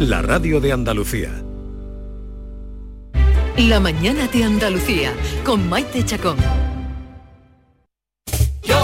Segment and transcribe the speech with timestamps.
[0.00, 1.30] la radio de Andalucía.
[3.56, 6.36] La mañana de Andalucía con Maite Chacón.
[8.62, 8.78] Yo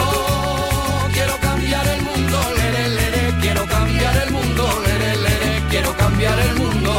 [1.12, 6.56] quiero cambiar el mundo, lere, lere, quiero cambiar el mundo, lere, lere, quiero cambiar el
[6.56, 6.92] mundo.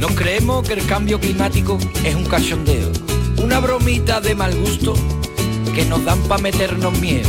[0.00, 2.90] Nos creemos que el cambio climático es un cachondeo,
[3.36, 4.94] una bromita de mal gusto
[5.72, 7.28] que nos dan para meternos miedo.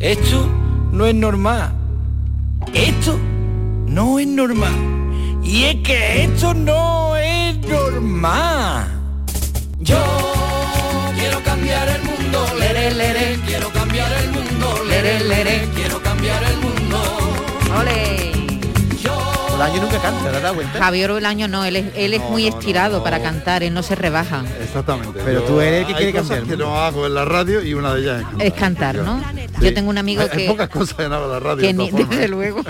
[0.00, 0.48] esto
[0.92, 1.72] no es normal,
[2.72, 3.18] esto
[3.86, 4.74] no es normal.
[5.42, 8.88] Y es que esto no es normal.
[9.80, 9.98] Yo
[11.18, 16.56] quiero cambiar el mundo, lere, lere, quiero cambiar el mundo, lere, lere, quiero cambiar el
[16.58, 16.98] mundo.
[17.78, 18.29] ¡Ole!
[19.60, 20.78] Bolaño nunca canta.
[20.78, 23.04] Javier Bolaño no, él es, él es No, muy no, estirado no.
[23.04, 24.42] para cantar, él no se rebaja.
[24.62, 25.20] Exactamente.
[25.24, 27.24] Pero Yo- tú eres el que hay quiere cosas cambiar que no hago en la
[27.24, 28.46] radio y una de ellas es cantar.
[28.46, 29.20] Es cantar, ¿no?
[29.58, 29.64] Sí.
[29.64, 30.46] Yo tengo un amigo Hay- hay que...
[30.48, 31.56] pocas cosas que hago en la radio.
[31.60, 32.62] que de ni, desde luego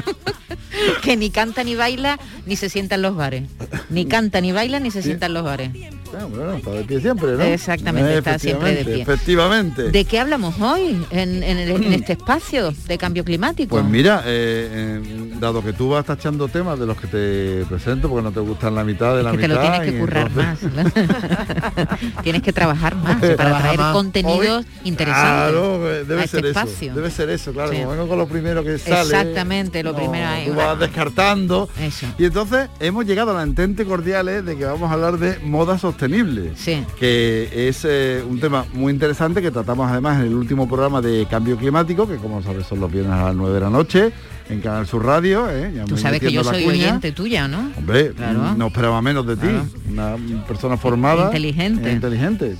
[1.03, 3.44] que ni canta ni baila ni se sienta en los bares
[3.91, 5.70] ni canta ni baila ni se sienta en los bares
[6.12, 7.42] Ah, bueno, está de pie siempre, ¿no?
[7.44, 9.03] Exactamente, está siempre de Efectivamente, pie.
[9.03, 9.91] Efectivamente.
[9.92, 13.70] ¿de qué hablamos hoy en, en el- en este espacio de cambio climático?
[13.77, 18.08] Pues mira, eh, eh, dado que tú vas tachando temas de los que te presento
[18.08, 19.55] porque no te gustan la mitad de la que te mitad.
[19.55, 20.92] lo tienes que currar entonces- más
[22.25, 23.92] tienes que trabajar más para traer más.
[23.94, 26.88] contenidos interesantes Claro, debe a este ser espacio.
[26.91, 26.94] eso.
[26.97, 27.70] Debe ser eso, claro.
[27.70, 27.78] Sí.
[27.78, 29.03] Como vengo con lo primero que sale.
[29.03, 30.70] Exactamente, lo no, primero ahí, Tú bueno.
[30.70, 31.69] vas descartando.
[31.81, 32.06] Eso.
[32.19, 35.79] Y entonces hemos llegado a la entente cordiales de que vamos a hablar de moda
[35.79, 36.53] sostenible.
[36.56, 36.84] Sí.
[36.98, 41.27] Que es eh, un tema muy interesante que tratamos además en el último programa de
[41.31, 44.12] cambio climático, que como sabes son los viernes a las 9 de la noche,
[44.49, 45.49] en Canal Sur Radio.
[45.50, 45.72] ¿eh?
[45.75, 46.87] Ya tú sabes que yo soy cuña.
[46.89, 48.55] oyente tuya no Hombre, Claro.
[48.56, 49.47] no esperaba menos de ti.
[49.93, 50.16] Claro.
[50.28, 51.27] Una persona formada.
[51.27, 51.89] Inteligente.
[51.89, 52.56] e inteligente.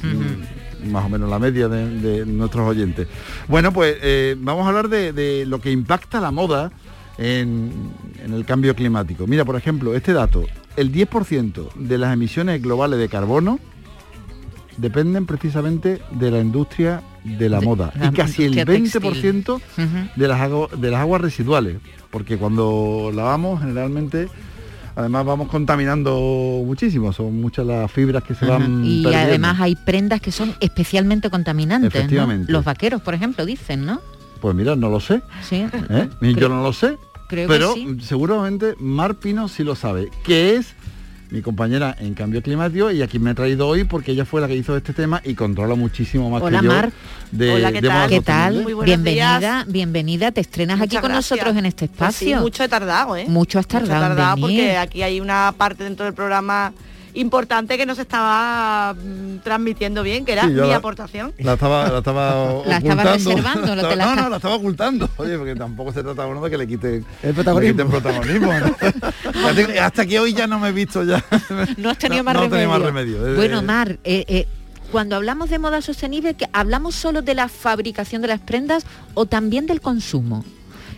[0.91, 3.06] Más o menos la media de, de nuestros oyentes.
[3.49, 6.73] Bueno, pues eh, vamos a hablar de, de lo que impacta la moda
[7.20, 7.70] en,
[8.25, 9.26] en el cambio climático.
[9.28, 10.42] Mira, por ejemplo, este dato.
[10.76, 13.58] El 10% de las emisiones globales de carbono
[14.76, 17.92] dependen precisamente de la industria de la De moda.
[17.98, 19.60] la y casi el industria 20% Ujú.
[20.16, 21.76] de las, agu- de las aguas residuales,
[22.10, 24.28] porque cuando lavamos generalmente
[24.97, 29.28] además vamos contaminando muchísimo, son muchas las fibras que se van y perdiendo.
[29.28, 31.98] además hay prendas que son especialmente contaminantes ¿no?
[32.00, 32.50] Efectivamente.
[32.50, 34.00] los vaqueros por ejemplo dicen no
[34.41, 36.08] Pues mira, no lo sé, sí ¿eh?
[36.37, 36.97] Yo no lo sé,
[37.31, 37.97] creo que pero sí.
[38.03, 40.75] seguramente Mar Pino sí lo sabe, que es
[41.31, 44.49] mi compañera en cambio climático y aquí me he traído hoy porque ella fue la
[44.49, 46.93] que hizo este tema y controla muchísimo más Hola, que yo Mar.
[47.31, 48.11] de, Hola, ¿qué de tal?
[48.11, 48.63] ¿Qué tal?
[48.65, 49.67] Muy bienvenida, días.
[49.69, 50.33] bienvenida.
[50.33, 51.31] Te estrenas aquí con gracias.
[51.39, 52.41] nosotros en este Pues sí, espacio.
[52.43, 53.27] mucho he tardado, ¿eh?
[53.29, 54.41] Mucho has tardado en venir.
[54.41, 56.73] porque aquí hay una parte dentro del programa
[57.15, 61.32] importante que no se estaba mm, transmitiendo bien, que era Sí, yo mi la- aportación.
[61.38, 63.31] La estaba, la estaba La estaba ocultando.
[63.31, 65.10] reservando, lo- te la no, está- no, la estaba ocultando.
[65.16, 67.60] Oye, porque tampoco se trata uno de que le quiten El protagonismo.
[67.60, 68.76] le quiten protagonismo, ¿no?
[69.49, 71.25] hasta, hasta que hoy ya no me he visto ya.
[71.76, 72.50] No has tenido No- más no he remedio.
[72.50, 73.26] tenido más remedio.
[73.28, 74.47] Eh, Bueno, eh, Mar, eh, eh,
[74.93, 78.84] cuando hablamos de moda sostenible, que ¿hablamos solo de la fabricación de las prendas
[79.15, 80.44] o también del consumo?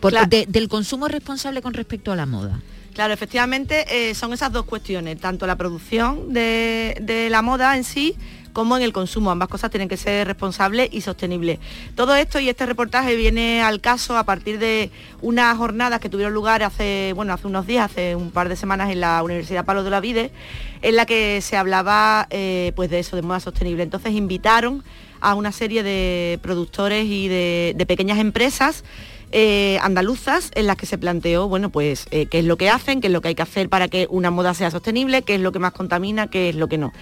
[0.00, 2.58] Porque de- del consumo responsable con respecto a la moda.
[2.94, 8.16] Claro, efectivamente eh, son esas dos cuestiones, tanto la producción de, la moda en sí
[8.52, 9.30] como en el consumo.
[9.30, 11.58] Ambas cosas tienen que ser responsables y sostenibles.
[11.94, 14.90] Todo esto y este reportaje viene al caso a partir de
[15.22, 18.90] unas jornadas que tuvieron lugar hace, bueno, hace unos días, hace un par de semanas
[18.90, 20.30] en la Universidad Palo de la Vide,
[20.82, 23.84] en la que se hablaba eh, pues de eso, de moda sostenible.
[23.84, 24.84] Entonces invitaron
[25.22, 28.84] a una serie de productores y de pequeñas empresas
[29.34, 33.00] eh, andaluzas en las que se planteó, bueno, pues eh, qué es lo que hacen,
[33.00, 35.40] qué es lo que hay que hacer para que una moda sea sostenible, qué es
[35.40, 36.92] lo que más contamina, qué es lo que no.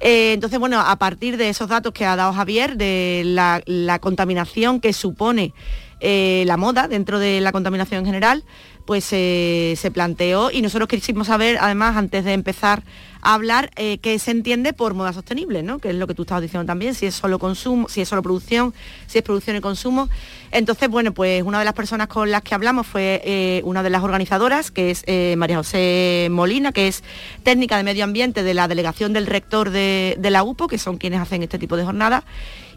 [0.00, 4.80] Eh, entonces, bueno, a partir de esos datos que ha dado Javier, de la, contaminación
[4.80, 5.54] que supone
[6.00, 8.44] la moda dentro de la contaminación en general,
[8.84, 12.82] pues se planteó y nosotros quisimos saber, además, antes de empezar
[13.22, 15.78] hablar, eh, qué se entiende por moda sostenible, ¿no?
[15.78, 18.22] Que es lo que tú estabas diciendo también, si es solo consumo, si es solo
[18.22, 18.74] producción,
[19.06, 20.08] si es producción y consumo.
[20.50, 23.90] Entonces, bueno, pues una de las personas con las que hablamos fue eh, una de
[23.90, 27.02] las organizadoras, que es eh, María José Molina, que es
[27.42, 30.96] técnica de medio ambiente de la delegación del rector de, de la UPO, que son
[30.96, 32.24] quienes hacen este tipo de jornadas,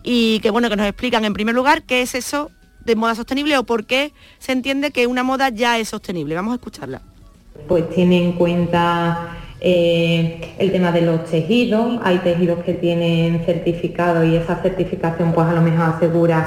[0.03, 2.51] y que bueno, que nos explican en primer lugar qué es eso
[2.85, 6.35] de moda sostenible o por qué se entiende que una moda ya es sostenible.
[6.35, 7.01] Vamos a escucharla.
[7.67, 14.23] Pues tiene en cuenta eh, el tema de los tejidos, hay tejidos que tienen certificado
[14.23, 16.43] y esa certificación pues a lo mejor asegura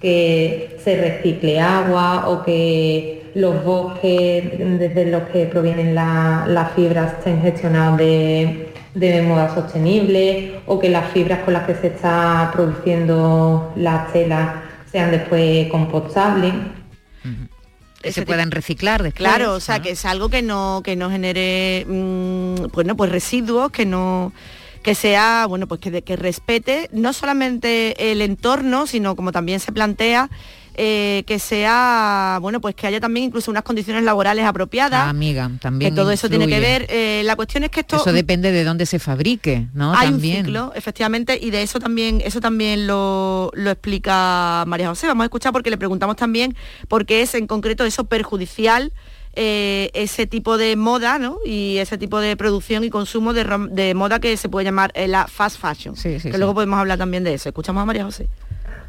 [0.00, 7.42] que se recicle agua o que los bosques desde los que provienen las fibras estén
[7.42, 14.06] gestionados de, moda sostenible o que las fibras con las que se está produciendo la
[14.12, 16.52] tela sean después compostables.
[18.02, 19.28] Que se puedan reciclar después.
[19.28, 23.70] Claro, o sea, que es algo que no, que no genere mm, bueno, pues residuos,
[23.70, 24.32] que no
[24.82, 29.70] que sea, bueno, pues que, que respete no solamente el entorno, sino como también se
[29.70, 30.28] plantea,
[30.74, 35.02] eh, que sea, bueno, pues que haya también incluso unas condiciones laborales apropiadas.
[35.04, 35.90] Ah, amiga, también.
[35.90, 36.86] Que todo eso tiene que ver.
[36.88, 37.96] Eh, la cuestión es que esto.
[37.96, 39.94] Eso depende de dónde se fabrique, ¿no?
[39.94, 45.06] Hay un ciclo, efectivamente, y de eso también, eso también lo, lo explica María José.
[45.06, 46.56] Vamos a escuchar porque le preguntamos también
[46.88, 48.92] por qué es en concreto eso perjudicial.
[49.34, 51.38] Eh, ese tipo de moda ¿no?
[51.42, 55.58] y ese tipo de producción y consumo de, moda que se puede llamar la fast
[55.58, 55.94] fashion.
[55.94, 57.48] que luego podemos hablar también de eso.
[57.48, 58.28] Escuchamos a María José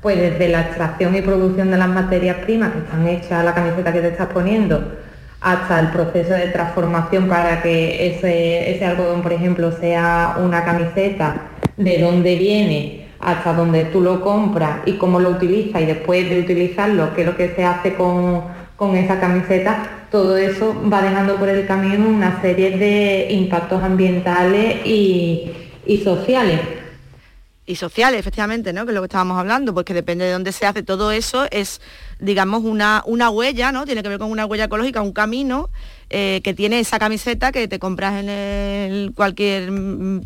[0.03, 3.93] pues desde la extracción y producción de las materias primas que están hechas la camiseta
[3.93, 4.83] que te estás poniendo,
[5.39, 11.99] hasta el proceso de transformación para que ese, algodón, por ejemplo, sea una camiseta, de
[11.99, 17.15] dónde viene, hasta dónde tú lo compras y cómo lo utilizas y después de utilizarlo,
[17.15, 18.43] qué es lo que se hace con,
[18.95, 19.77] esa camiseta,
[20.11, 25.53] todo eso va dejando por el camino una serie de impactos ambientales y
[26.03, 26.59] sociales
[27.65, 28.85] y sociales, efectivamente, ¿no?
[28.85, 31.45] Que es lo que estábamos hablando, pues que depende de dónde se hace todo eso,
[31.51, 31.81] es,
[32.19, 33.85] digamos, una, una huella, ¿no?
[33.85, 35.69] Tiene que ver con una huella ecológica, un camino
[36.09, 39.71] eh, que tiene esa camiseta que te compras en cualquier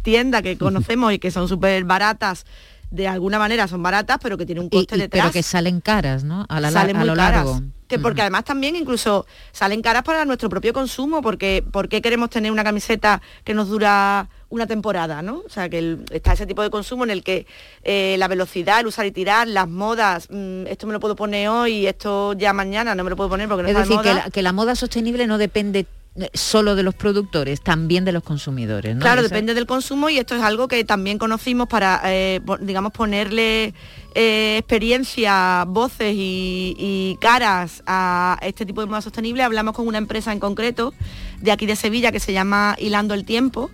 [0.01, 2.45] tienda que conocemos y que son súper baratas
[2.89, 5.25] de alguna manera son baratas, pero que tiene un coste detrás.
[5.25, 6.45] Pero que salen caras, ¿no?
[6.47, 7.61] A, la, a lo largo.
[7.87, 12.29] Que porque además también incluso salen caras para nuestro propio consumo, porque ¿por qué queremos
[12.29, 15.43] tener una camiseta que nos dura una temporada, ¿no?
[15.45, 17.45] O sea, que está ese tipo de consumo en el que
[17.83, 21.49] eh, la velocidad, el usar y tirar, las modas, mm, esto me lo puedo poner
[21.49, 24.03] hoy, esto ya mañana no me lo puedo poner porque no es decir, moda.
[24.03, 25.85] Que, la, que la moda sostenible no depende
[26.15, 28.95] eh, solo de los productores, también de los consumidores.
[28.95, 29.01] ¿no?
[29.01, 33.73] Claro, depende del consumo y esto es algo que también conocimos para, eh, digamos, ponerle
[34.19, 39.43] experiencia, voces y, y, caras a este tipo de moda sostenible.
[39.43, 40.91] Hablamos con una empresa en concreto
[41.39, 43.69] de aquí de Sevilla que se llama Hilando el Tiempo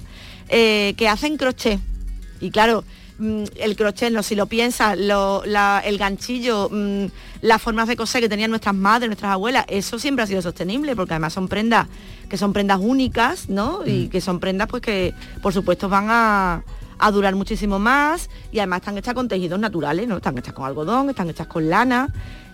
[0.50, 1.80] eh, que hacen crochet.
[2.40, 2.84] Y claro,
[3.19, 7.06] mm, el crochet, no, si lo piensas, el ganchillo, mm,
[7.42, 10.95] las formas de coser que tenían nuestras madres, nuestras abuelas, eso siempre ha sido sostenible,
[10.95, 11.88] porque además son prendas
[12.30, 13.86] que son prendas únicas, ¿no?
[13.86, 14.10] Y mm.
[14.10, 16.63] que son prendas pues que por supuesto van a,
[17.12, 20.18] durar muchísimo más y además están hechas con tejidos naturales, ¿no?
[20.18, 22.07] Están hechas con algodón, están hechas con lana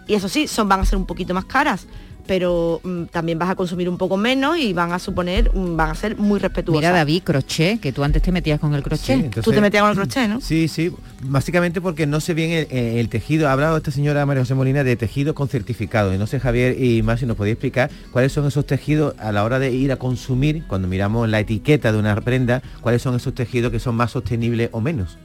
[0.07, 1.85] y eso sí, son, van a ser un poquito más caras
[2.29, 5.89] pero mm, también vas a consumir un poco menos y van a suponer, mm, van
[5.89, 6.79] a ser muy respetuosas.
[6.79, 9.41] Mira David, crochet, que tú antes te metías con el crochet.
[9.41, 10.39] tú te metías con el crochet, ¿no?
[10.39, 10.91] Sí, sí,
[11.23, 13.49] básicamente porque no sé bien el, tejido.
[13.49, 16.13] Ha hablado esta señora María José Molina de tejido con certificado.
[16.13, 19.31] Y no sé, Javier y más si nos podéis explicar cuáles son esos tejidos a
[19.31, 23.15] la hora de ir a consumir, cuando miramos la etiqueta de una prenda, cuáles son
[23.15, 25.17] esos tejidos que son más sostenibles o menos.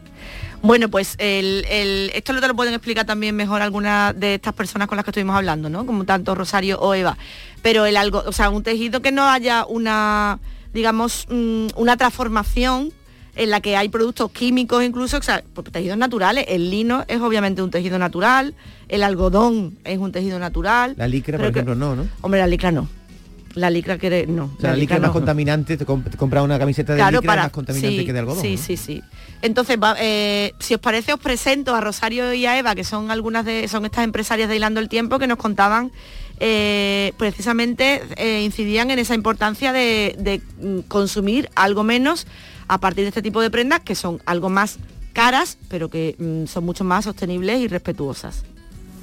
[0.65, 4.97] Bueno, pues esto lo te lo pueden explicar también mejor algunas de estas personas con
[4.97, 5.85] las que estuvimos hablando, ¿no?
[5.85, 7.19] Como tanto Rosario o Eva.
[7.61, 10.39] Pero el algo, o sea, un tejido que no haya una,
[10.73, 12.95] digamos, mm, una transformación
[13.37, 16.47] en la que hay productos químicos incluso, o sea, pues, tejidos naturales.
[16.49, 18.55] El lino es obviamente un tejido natural,
[18.89, 20.95] el algodón es un tejido natural.
[20.97, 22.09] La licra, por ejemplo, no, ¿no?
[22.23, 22.89] Hombre, la licra no.
[23.55, 24.51] La licra que no.
[24.59, 28.19] la, licra, es más contaminante, te, compras una camiseta de licra más contaminante que de
[28.19, 28.43] algodón.
[28.43, 29.03] Sí, sí, sí.
[29.43, 33.45] Entonces, eh, si os parece, os presento a Rosario y a Eva, que son algunas
[33.45, 35.93] de, son estas empresarias de Hilando el Tiempo, que nos contaban
[36.41, 42.27] eh, precisamente eh, incidían en esa importancia de, mm, consumir algo menos
[42.67, 44.79] a partir de este tipo de prendas que son algo más
[45.13, 48.45] caras, pero que mm, son mucho más sostenibles y respetuosas.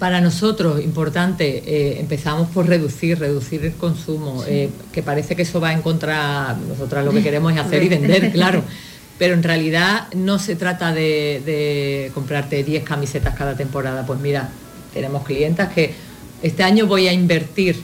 [0.01, 5.62] Para nosotros, importante, eh, empezamos por reducir, reducir el consumo, eh, que parece que eso
[5.62, 8.63] va en contra, nosotras lo que queremos es hacer y vender, claro,
[9.20, 14.50] pero en realidad no se trata de, comprarte 10 camisetas cada temporada, pues mira,
[14.91, 15.93] tenemos clientas que
[16.41, 17.79] este año voy a invertir,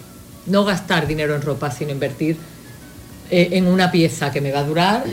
[0.47, 2.35] no gastar dinero en ropa, sino invertir
[3.29, 5.03] eh, en una pieza que me va a durar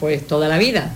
[0.00, 0.94] pues toda la vida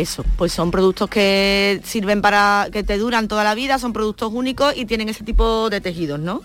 [0.00, 4.32] eso, pues son productos que sirven para que te duran toda la vida, son productos
[4.32, 6.40] únicos y tienen ese tipo de tejidos, ¿no?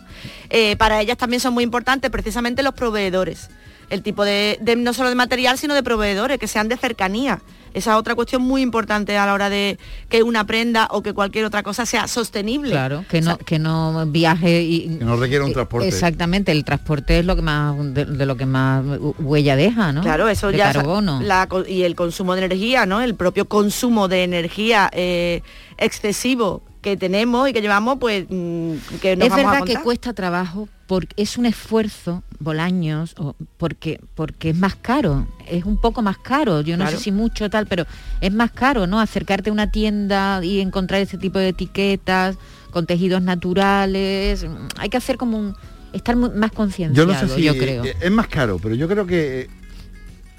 [0.49, 3.49] Eh, para ellas también son muy importantes precisamente los proveedores,
[3.89, 7.41] el tipo de, no solo de material, sino de proveedores, que sean de cercanía,
[7.75, 9.77] Esa es otra cuestión muy importante a la hora de
[10.09, 12.71] que una prenda o que cualquier otra cosa sea sostenible.
[12.71, 14.97] Claro, que no, que no viaje y...
[14.97, 15.87] Que no requiera un eh, transporte.
[15.87, 18.83] Exactamente, el transporte es lo que más de, de lo que más
[19.19, 20.01] huella deja, ¿no?
[20.01, 21.21] Claro, eso de ya carbono.
[21.21, 23.01] la y el consumo de energía, ¿no?
[23.01, 25.41] El propio consumo de energía eh,
[25.77, 29.75] excesivo que tenemos y que llevamos, pues mm, que nos es vamos a verdad que
[29.83, 35.81] cuesta trabajo porque es un esfuerzo, Bolaños, o porque, porque es más caro, es un
[35.81, 36.97] poco más caro, yo no Claro.
[36.97, 37.85] sé si mucho tal, pero
[38.21, 38.99] es más caro, ¿no?
[38.99, 42.37] Acercarte a una tienda y encontrar ese tipo de etiquetas
[42.69, 45.55] con tejidos naturales, mm, hay que hacer como un
[45.91, 47.83] estar más Yo concienciado, no sé si yo creo.
[47.83, 49.49] es más caro, pero yo creo que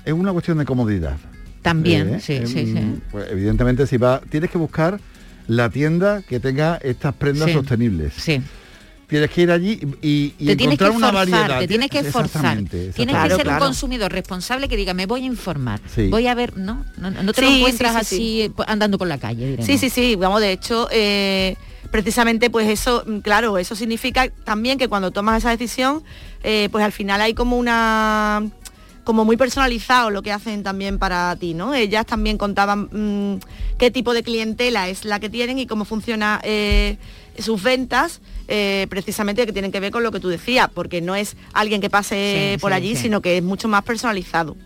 [0.05, 1.17] es una cuestión de comodidad.
[1.63, 3.01] También, Eh, sí, eh, sí, sí.
[3.11, 5.01] pues, evidentemente si va, tienes que buscar
[5.49, 7.55] la tienda que tenga estas prendas Sí.
[7.55, 8.13] sostenibles.
[8.17, 8.41] Sí.
[9.09, 11.61] Tienes que ir allí y, y te tienes que encontrar una forzar, variedad.
[11.61, 12.25] te tienes que forzar.
[12.59, 15.81] Exactamente, Tienes que ser Claro, un consumidor responsable que diga, me voy a informar.
[15.95, 16.09] Sí.
[16.09, 16.85] Voy a ver, ¿no?
[16.99, 18.41] No, no te Sí, lo encuentras sí, así sí.
[18.43, 19.67] eh, andando por la calle, diremos.
[19.67, 21.55] Sí, sí, sí, vamos, de hecho, eh,
[21.93, 26.03] precisamente pues eso, mm, claro, eso significa también que cuando tomas esa decisión,
[26.43, 28.43] eh, pues al final hay como una
[29.07, 31.75] como muy personalizado lo que hacen también para ti, ¿no?
[31.75, 33.39] Ellas también contaban mm,
[33.79, 36.99] qué tipo de clientela es la que tienen y cómo funciona eh,
[37.39, 41.15] sus ventas, eh, precisamente que tienen que ver con lo que tú decías, porque no
[41.15, 43.03] es alguien que pase Sí, por sí, allí, sí.
[43.03, 44.57] sino que es mucho más personalizado.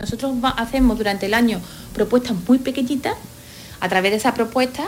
[0.00, 1.60] Nosotros hacemos durante el año
[1.92, 3.14] propuestas muy pequeñitas.
[3.80, 4.86] A través de esas propuestas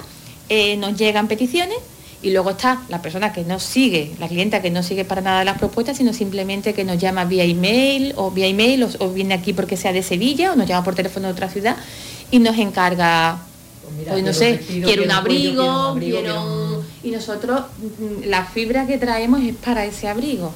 [0.48, 1.76] eh, nos llegan peticiones
[2.22, 5.44] y luego está la persona que no sigue, la clienta que no sigue para nada
[5.44, 9.34] las propuestas, sino simplemente que nos llama vía email o vía email o, o viene
[9.34, 11.76] aquí porque sea de Sevilla o nos llama por teléfono de otra ciudad
[12.30, 13.38] y nos encarga,
[14.08, 19.40] pues no sé, quiero un abrigo, quiero un- Y nosotros, mm, la fibra que traemos
[19.42, 20.52] es para ese abrigo.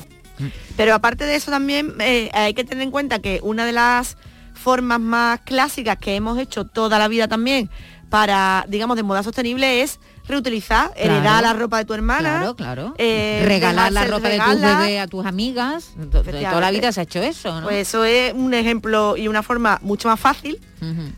[0.76, 4.16] Pero aparte de eso también eh, hay que tener en cuenta que una de las
[4.54, 7.70] formas más clásicas que hemos hecho toda la vida también
[8.10, 11.12] para, digamos, de moda sostenible es reutilizar, Claro.
[11.14, 12.38] heredar la ropa de tu hermana.
[12.38, 12.94] Claro, claro.
[12.98, 15.90] eh, Regalar la ropa de tus bebés a tus amigas.
[15.96, 17.66] De- toda la vida se ha hecho eso, ¿no?
[17.66, 20.60] Pues eso es un ejemplo y una forma mucho más fácil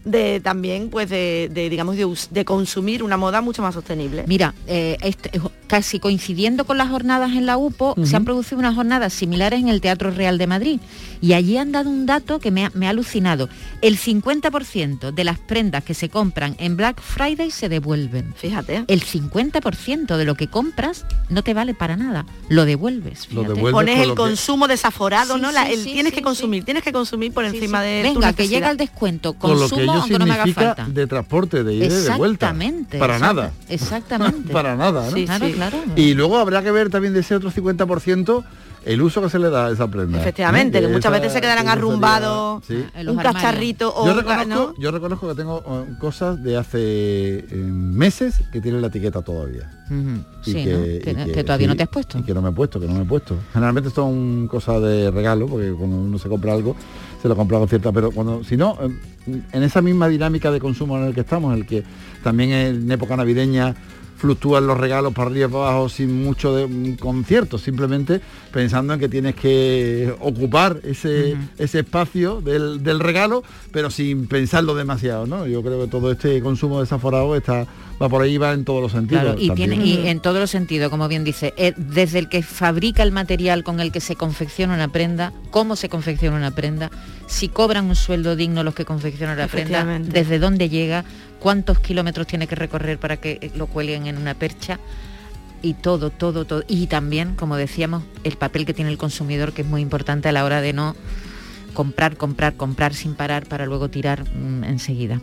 [0.05, 4.25] De también, pues, de, de, digamos, de, consumir una moda mucho más sostenible.
[4.27, 5.31] Mira, eh, este-
[5.67, 9.69] casi coincidiendo con las jornadas en la UPO, se han producido unas jornadas similares en
[9.69, 10.81] el Teatro Real de Madrid.
[11.21, 13.49] Y allí han dado un dato que me ha, me ha alucinado.
[13.81, 18.35] El 50% de las prendas que se compran en Black Friday se devuelven.
[18.37, 18.85] Fíjate.
[18.89, 22.27] El 50% de lo que compras no te vale para nada.
[22.49, 23.33] Lo devuelves.
[23.33, 25.51] Lo devuelves Pones el lo que- consumo desaforado, Sí, ¿no?
[25.53, 27.87] La- el sí, tienes sí, que consumir, tienes que consumir por Sí, encima sí.
[27.89, 28.51] de tu Venga, que necesidad.
[28.59, 29.35] llega el descuento.
[29.35, 30.93] con lo que ello aunque no me haga significa falta.
[30.93, 32.47] de transporte, de ida y de vuelta.
[32.47, 32.99] Exactamente.
[32.99, 33.53] Para exacta- nada.
[33.69, 34.53] Exactamente.
[34.53, 35.17] Para nada, ¿no?
[35.17, 35.53] Sí, Claro, sí.
[35.53, 35.79] claro.
[35.97, 38.45] Y luego habrá que ver también de ese otro 50%
[38.85, 40.21] el uso que se le da a esa prenda.
[40.21, 40.83] Efectivamente, ¿Eh?
[40.83, 42.75] que muchas veces se quedarán arrumbados, sí.
[42.75, 43.33] Un armarios.
[43.35, 44.75] cacharrito o Yo reconozco, ¿no?
[44.79, 46.79] yo reconozco que tengo eh, cosas de hace
[47.39, 49.71] eh, meses que tienen la etiqueta todavía.
[49.87, 50.85] Ujú, Y Sí, ¿no?
[50.85, 52.19] y que, que todavía sí, no te has puesto.
[52.19, 53.37] Y que no me he puesto, que no me he puesto.
[53.55, 56.77] Generalmente son cosas de regalo, porque cuando uno se compra algo,
[57.25, 58.77] se lo compra con cierta, pero cuando, si no,
[59.27, 61.83] en esa misma dinámica de consumo en el que estamos, en el que
[62.23, 63.75] también en época navideña
[64.17, 68.21] fluctúan los regalos para arriba y para abajo sin mucho de un concierto, simplemente
[68.53, 73.43] pensando en que tienes que ocupar ese, ese espacio del, del regalo,
[73.73, 75.47] pero sin pensarlo demasiado, ¿no?
[75.47, 77.67] Yo creo que todo este consumo desaforado está
[78.01, 79.23] va por ahí va en todos los sentidos.
[79.23, 79.71] Claro, y, también.
[79.71, 83.13] tiene, y en todos los sentidos, como bien dice, eh, desde el que fabrica el
[83.13, 86.91] material con el que se confecciona una prenda, cómo se confecciona una prenda,
[87.27, 91.05] si cobran un sueldo digno los que confeccionan la prenda, desde dónde llega,
[91.45, 94.79] cuántos kilómetros tiene que recorrer para que eh, lo cuelguen en una percha
[95.61, 96.65] y todo, todo, todo.
[96.69, 100.33] Y también, como decíamos, el papel que tiene el consumidor, que es muy importante a
[100.33, 100.97] la hora de no
[101.75, 105.21] comprar, comprar, comprar sin parar para luego tirar mm, enseguida.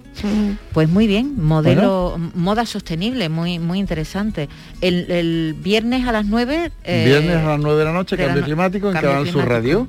[0.74, 4.48] Pues muy bien, modelo, moda sostenible, muy, muy interesante.
[4.80, 6.72] El, el viernes a las 9...
[6.84, 9.28] eh, Viernes a las 9 de la noche, de la cambio no- climático en Canal
[9.28, 9.48] Sur.
[9.48, 9.88] Radio.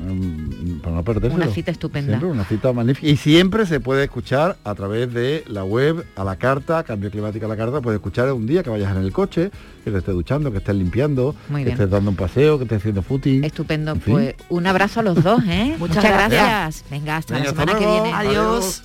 [0.00, 1.44] Mm, Para no perdérselo.
[1.44, 2.12] Una cita estupenda.
[2.12, 3.06] Siempre una cita magnífica.
[3.06, 7.44] Y siempre se puede escuchar a través de la web, a la carta, cambio climático
[7.46, 9.50] a la carta, puedes escuchar un día que vayas en el coche,
[9.84, 11.74] que te estés duchando, que estés limpiando, Muy que bien.
[11.74, 13.44] estés dando un paseo, que estés haciendo footing.
[13.44, 14.14] Estupendo, En fin.
[14.14, 15.74] pues un abrazo a los dos, ¿eh?
[15.78, 16.30] Muchas Muchas, gracias.
[16.30, 16.84] gracias.
[16.90, 18.12] Venga, hasta Venga, la hasta semana que viene.
[18.14, 18.82] Adiós.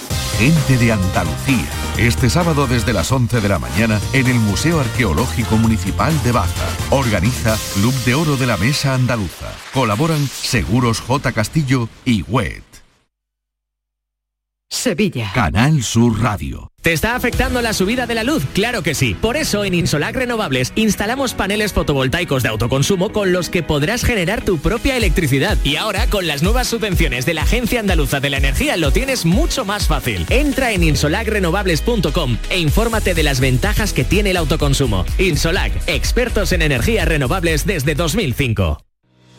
[0.37, 1.69] Gente de Andalucía.
[1.97, 6.67] Este sábado desde las 11 de la mañana en el Museo Arqueológico Municipal de Baza.
[6.89, 9.53] Organiza Club de Oro de la Mesa Andaluza.
[9.73, 11.31] Colaboran Seguros J.
[11.31, 12.63] Castillo y WET.
[14.69, 15.31] Sevilla.
[15.33, 16.70] Canal Sur Radio.
[16.81, 18.43] ¿Te está afectando la subida de la luz?
[18.53, 19.13] Claro que sí.
[19.13, 24.43] Por eso en Insolac Renovables instalamos paneles fotovoltaicos de autoconsumo con los que podrás generar
[24.43, 25.59] tu propia electricidad.
[25.63, 29.25] Y ahora con las nuevas subvenciones de la Agencia Andaluza de la Energía lo tienes
[29.25, 30.25] mucho más fácil.
[30.29, 35.05] Entra en insolacrenovables.com e infórmate de las ventajas que tiene el autoconsumo.
[35.19, 38.90] Insolac, expertos en energías renovables desde 2005.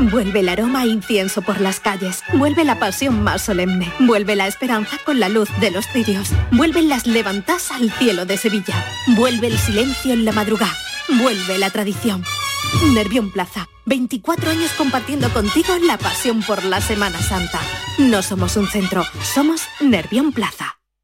[0.00, 2.22] Vuelve el aroma a incienso por las calles.
[2.34, 3.92] Vuelve la pasión más solemne.
[3.98, 6.30] Vuelve la esperanza con la luz de los cirios.
[6.52, 8.84] Vuelven las levantas al cielo de Sevilla.
[9.16, 10.76] Vuelve el silencio en la madrugada.
[11.20, 12.22] Vuelve la tradición.
[12.94, 13.68] Nervión Plaza.
[13.86, 17.60] 24 años compartiendo contigo la pasión por la Semana Santa.
[17.98, 20.77] No somos un centro, somos Nervión Plaza.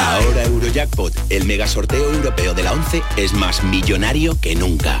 [0.00, 5.00] Ahora Eurojackpot, el mega sorteo europeo de la 11, es más millonario que nunca.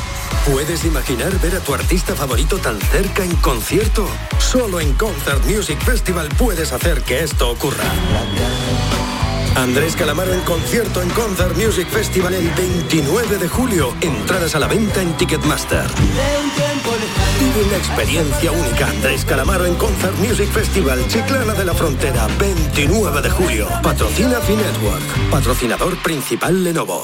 [0.51, 4.07] ¿Puedes imaginar ver a tu artista favorito tan cerca en concierto?
[4.39, 7.83] Solo en Concert Music Festival puedes hacer que esto ocurra.
[9.55, 13.93] Andrés Calamaro en concierto en Concert Music Festival el 29 de julio.
[14.01, 15.85] Entradas a la venta en Ticketmaster.
[17.39, 18.87] Vive una experiencia única.
[18.87, 23.67] Andrés Calamaro en Concert Music Festival Chiclana de la Frontera, 29 de julio.
[23.83, 25.29] Patrocina Finetwork.
[25.29, 27.03] Patrocinador principal Lenovo.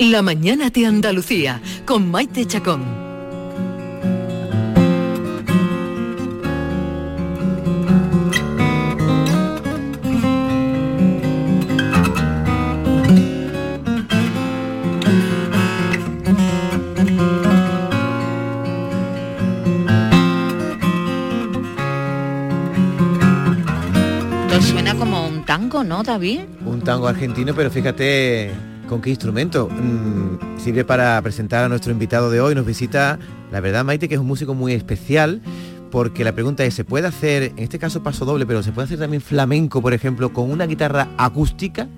[0.00, 2.84] La mañana de Andalucía con Maite Chacón.
[24.60, 26.42] Suena como un tango, ¿no, David?
[26.64, 29.68] Un tango argentino, pero fíjate con qué instrumento.
[29.68, 32.54] Mm, sirve para presentar a nuestro invitado de hoy.
[32.54, 33.18] Nos visita,
[33.52, 35.40] la verdad, Maite, que es un músico muy especial.
[35.90, 38.86] Porque la pregunta es, ¿se puede hacer, en este caso paso doble, pero se puede
[38.86, 41.88] hacer también flamenco, por ejemplo, con una guitarra acústica?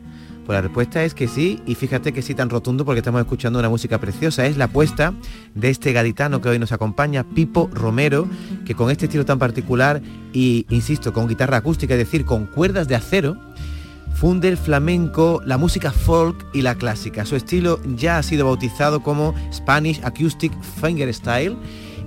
[0.46, 3.58] Pues la respuesta es que sí, y fíjate que sí tan rotundo porque estamos escuchando
[3.58, 4.46] una música preciosa.
[4.46, 5.12] Es la apuesta
[5.54, 8.28] de este gaditano que hoy nos acompaña, Pipo Romero,
[8.64, 10.00] que con este estilo tan particular
[10.32, 13.36] y, insisto, con guitarra acústica, es decir, con cuerdas de acero,
[14.20, 17.24] funde el flamenco, la música folk y la clásica.
[17.24, 21.56] Su estilo ya ha sido bautizado como Spanish Acoustic Fingerstyle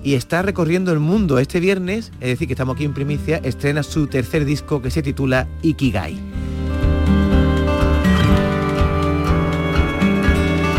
[0.03, 1.39] y está recorriendo el mundo.
[1.39, 5.01] Este viernes, es decir, que estamos aquí en primicia, estrena su tercer disco que se
[5.01, 6.19] titula Ikigai.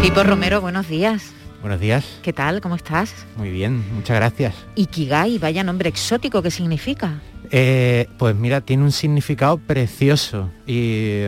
[0.03, 1.33] Pipo Romero, buenos días.
[1.63, 2.07] Buenos días.
[2.23, 2.61] ¿Qué tal?
[2.61, 3.13] ¿Cómo estás?
[3.37, 4.55] Muy bien, muchas gracias.
[4.77, 7.21] Ikigai, vaya nombre exótico, ¿qué significa?
[7.57, 11.23] Eh, pues mira, tiene un significado precioso y,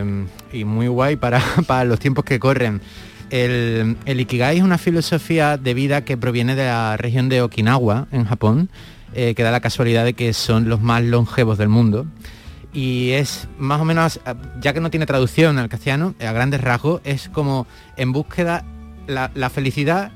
[0.65, 1.39] muy guay para,
[1.85, 2.81] los tiempos que corren.
[3.29, 8.25] El, Ikigai es una filosofía de vida que proviene de la región de Okinawa, en
[8.25, 8.69] Japón,
[9.13, 12.05] eh, que da la casualidad de que son los más longevos del mundo.
[12.73, 14.19] Y es más o menos,
[14.59, 18.65] ya que no tiene traducción al castellano, a grandes rasgos, es como en búsqueda
[19.07, 20.11] la, la felicidad,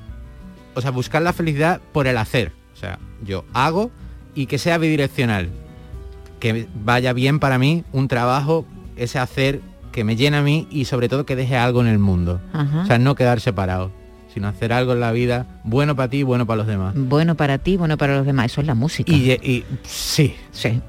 [0.76, 2.52] o sea, buscar la felicidad por el hacer.
[2.74, 3.92] O sea, yo hago
[4.36, 5.61] y que sea bidireccional
[6.42, 8.66] que vaya bien para mí un trabajo,
[8.98, 9.62] ese hacer
[9.94, 12.42] que me llena a mí y sobre todo que deje algo en el mundo.
[12.52, 12.82] Ajá.
[12.82, 13.92] O sea, no quedar separado,
[14.34, 16.96] sino hacer algo en la vida bueno para ti y bueno para los demás.
[16.98, 19.14] Bueno para ti, bueno para los demás, eso es la música.
[19.14, 20.36] Y, y sí.
[20.52, 20.82] Sí.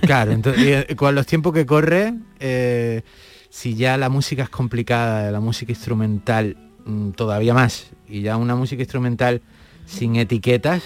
[0.00, 3.02] claro, entonces, con los tiempos que corre, eh,
[3.50, 8.54] si ya la música es complicada, la música instrumental mmm, todavía más, y ya una
[8.54, 9.42] música instrumental
[9.84, 10.82] sin etiquetas,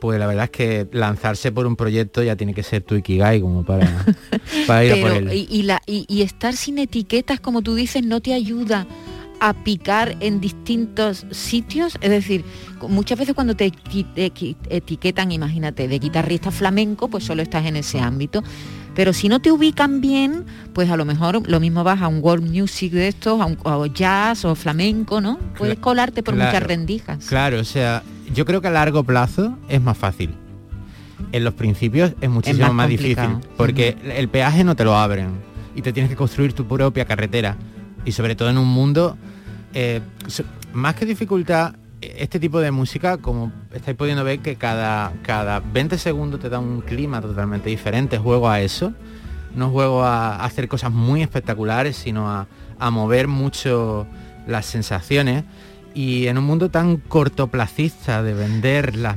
[0.00, 3.40] pues la verdad es que lanzarse por un proyecto ya tiene que ser tu ikigai
[3.40, 4.04] como para,
[4.66, 5.32] para ir Pero, a por él.
[5.32, 8.86] Y, y, la, y, y, estar sin etiquetas, como tú dices, no te ayuda
[9.40, 11.98] a picar en distintos sitios.
[12.00, 12.44] Es decir,
[12.88, 13.72] muchas veces cuando te
[14.70, 18.42] etiquetan, imagínate, de guitarrista flamenco, pues solo estás en ese ámbito.
[18.94, 22.20] Pero si no te ubican bien, pues a lo mejor lo mismo vas a un
[22.22, 25.38] world music de estos, a, un, a jazz o flamenco, ¿no?
[25.58, 27.26] Puedes colarte por claro, muchas rendijas.
[27.26, 30.34] Claro, o sea, yo creo que a largo plazo es más fácil.
[31.32, 34.12] En los principios es muchísimo es más, más difícil, porque uh -huh.
[34.16, 35.30] el peaje no te lo abren
[35.74, 37.56] y te tienes que construir tu propia carretera.
[38.04, 39.16] Y sobre todo en un mundo,
[39.72, 40.00] eh,
[40.72, 45.98] más que dificultad, este tipo de música, como estáis pudiendo ver, que cada, cada 20
[45.98, 48.18] segundos te da un clima totalmente diferente.
[48.18, 48.92] Juego a eso.
[49.54, 52.46] No juego a hacer cosas muy espectaculares, sino a,
[52.78, 54.06] a mover mucho
[54.46, 55.44] las sensaciones.
[55.94, 59.16] Y en un mundo tan cortoplacista de vender las,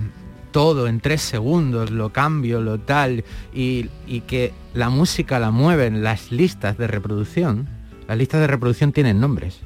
[0.52, 6.04] todo en tres segundos, lo cambio, lo tal, y, y, que la música la mueven
[6.04, 7.68] las listas de reproducción,
[8.08, 9.62] las listas de reproducción tienen nombres,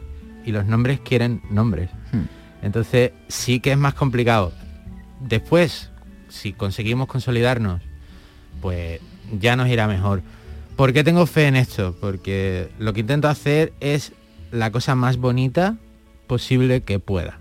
[0.45, 1.89] y los nombres quieren nombres.
[2.11, 2.23] Hmm.
[2.61, 4.53] Entonces sí que es más complicado.
[5.19, 5.91] Después,
[6.29, 7.81] si conseguimos consolidarnos,
[8.61, 9.01] pues
[9.39, 10.21] ya nos irá mejor.
[10.75, 11.95] ¿Por qué tengo fe en esto?
[11.99, 14.13] Porque lo que intento hacer es
[14.51, 15.77] la cosa más bonita
[16.31, 17.39] posible que pueda.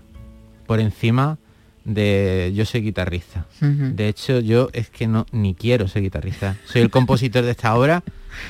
[0.67, 1.37] Por encima
[1.85, 3.45] de yo soy guitarrista.
[3.61, 3.95] Uh -huh.
[3.95, 6.57] De hecho, yo es que no ni quiero ser guitarrista.
[6.65, 8.03] Soy el compositor de esta obra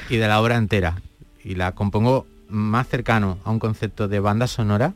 [0.09, 0.99] y de la obra entera.
[1.43, 4.95] Y la compongo más cercano a un concepto de banda sonora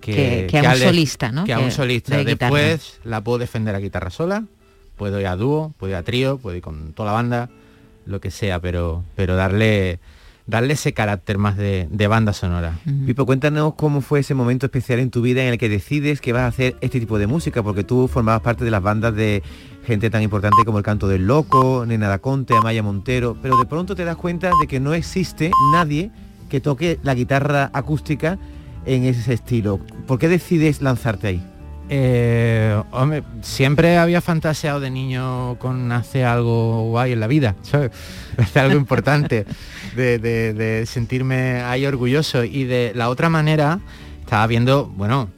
[0.00, 1.44] que, que a un solista, ¿no?
[1.44, 2.16] Que a un solista.
[2.16, 2.56] de guitarra.
[2.56, 4.44] Después la puedo defender a guitarra sola,
[4.96, 7.50] puedo ir a dúo, puedo ir a trío, puedo ir con toda la banda,
[8.06, 9.98] lo que sea, pero, pero darle,
[10.48, 12.78] darle ese carácter más de, de banda sonora.
[13.06, 16.32] Pipo, cuéntanos cómo fue ese momento especial en tu vida en el que decides que
[16.32, 19.42] vas a hacer este tipo de música, porque tú formabas parte de las bandas de
[19.86, 23.66] gente tan importante como el Canto del Loco, Nena da Conte, Amaya Montero, pero de
[23.66, 26.10] pronto te das cuenta de que no existe nadie
[26.48, 28.38] que toque la guitarra acústica
[28.86, 29.80] en ese estilo.
[30.06, 31.57] ¿Por qué decides lanzarte ahí?
[31.90, 32.82] Eh,
[33.42, 37.90] siempre había fantaseado de niño con hacer algo guay en la vida, ¿sabes?
[38.38, 39.46] Hacer algo importante,
[39.96, 42.44] de, sentirme ahí orgulloso.
[42.44, 43.80] Y de la otra manera,
[44.20, 45.30] estaba viendo, bueno,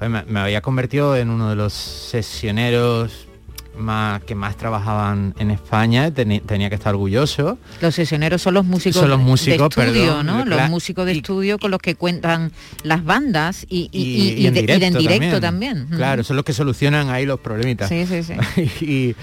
[0.00, 3.28] me, me había convertido en uno de los sesioneros
[3.76, 7.58] más que más trabajaban en España, teni- tenía que estar orgulloso.
[7.80, 10.44] Los sesioneros son los músicos, Son los músicos, de estudio, perdón, ¿no?
[10.44, 14.54] Los músicos de estudio con los que cuentan las bandas y, y- y- y en
[14.54, 15.86] de, de en directo directo también.
[15.90, 17.88] Claro, son los que solucionan ahí los problemitas.
[17.88, 18.34] Sí, sí, sí.
[18.84, 19.16] y,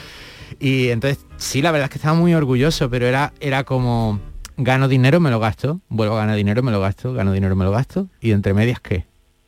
[0.60, 4.20] y entonces, sí, la verdad es que estaba muy orgulloso, pero era, era como,
[4.58, 7.66] gano dinero, me lo gasto, vuelvo a ganar dinero, me lo gasto, gano dinero, me
[7.66, 9.06] lo gasto, y entre medias, ¿qué?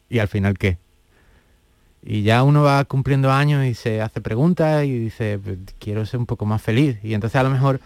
[0.10, 0.78] Y al final, ¿qué?
[2.04, 6.20] Y ya uno va cumpliendo años y se hace preguntas y dice, "Pues, quiero ser
[6.20, 6.98] un poco más feliz.
[7.04, 7.80] Y entonces a lo mejor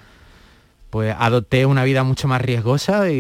[0.91, 3.15] pues adopté una vida mucho más riesgosa y,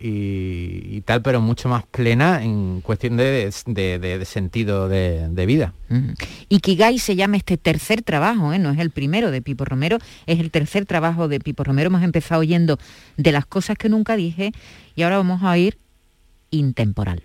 [0.00, 5.72] y- y tal, pero mucho más plena en cuestión de, de- de- sentido de, vida.
[5.90, 6.14] Ujú.
[6.50, 8.60] Ikigai se llama este tercer trabajo, ¿eh?
[8.60, 11.88] no es el primero de Pipo Romero, es el tercer trabajo de Pipo Romero.
[11.88, 12.78] Hemos empezado oyendo
[13.16, 14.52] de las cosas que nunca dije
[14.94, 15.78] y ahora vamos a oír
[16.50, 17.24] Intemporal.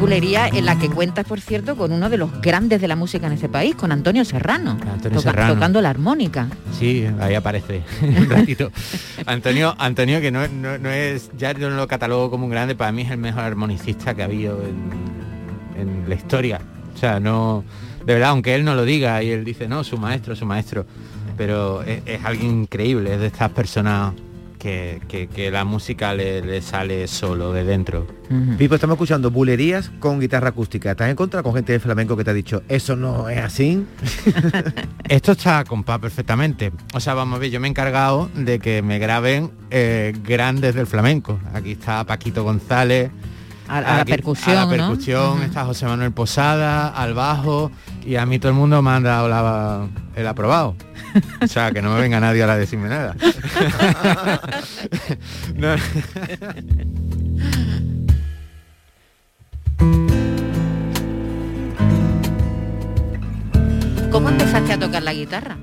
[0.00, 3.26] Bulería en la que cuentas, por cierto, con uno de los grandes de la música
[3.26, 5.54] en este país, con Antonio Serrano, Antonio toca- Serrano.
[5.54, 6.48] tocando la armónica.
[6.78, 8.72] Sí, ahí aparece un ratito.
[9.26, 12.74] Antonio, Antonio que no, no- no es, ya yo no lo catalogo como un grande,
[12.74, 16.60] para mí es el mejor armonicista que ha habido en, en la historia.
[16.94, 17.62] O sea, no,
[18.04, 20.86] de verdad, aunque él no lo diga y él dice, no, su maestro, su maestro,
[21.36, 24.12] pero es, es alguien increíble, es de estas personas
[24.60, 28.06] que, que- que la música le, le sale solo de dentro.
[28.58, 30.92] Pipo, estamos escuchando bulerías con guitarra acústica.
[30.92, 33.84] ¿Estás en contra con gente de flamenco que te ha dicho, eso no es así?
[35.08, 36.70] Esto está compás perfectamente.
[36.94, 40.74] O sea, vamos a ver, yo me he encargado de que me graben eh, grandes
[40.76, 41.40] del flamenco.
[41.54, 43.10] Aquí está Paquito González.
[43.70, 47.70] A- a la percusión, A la percusión, está José Manuel Posada, al bajo,
[48.04, 50.74] y a mí todo el mundo me ha dado la- el aprobado.
[51.42, 53.14] O sea, que no me venga nadie a decirme nada.
[55.54, 55.74] No.
[64.10, 65.56] ¿Cómo empezaste a tocar la guitarra?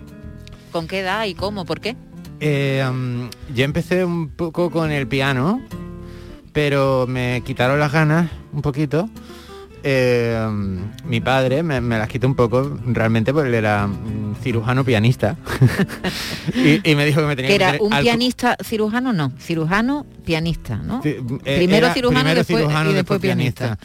[0.72, 1.66] ¿Con qué edad y cómo?
[1.66, 1.96] ¿Por qué?
[2.40, 5.62] Eh, um, yo empecé un poco con el piano,
[6.58, 9.08] pero me quitaron las ganas un poquito.
[9.84, 10.36] Eh,
[11.06, 13.88] mi padre me, me las quitó un poco, realmente porque él era
[14.42, 15.36] cirujano pianista.
[16.56, 20.08] y, y me dijo que me tenía Que era un al- pianista cirujano, no, cirujano
[20.26, 21.00] pianista, ¿no?
[21.04, 21.22] Eh,
[21.58, 23.78] primero cirujano primero después, cirujano, y después pianista.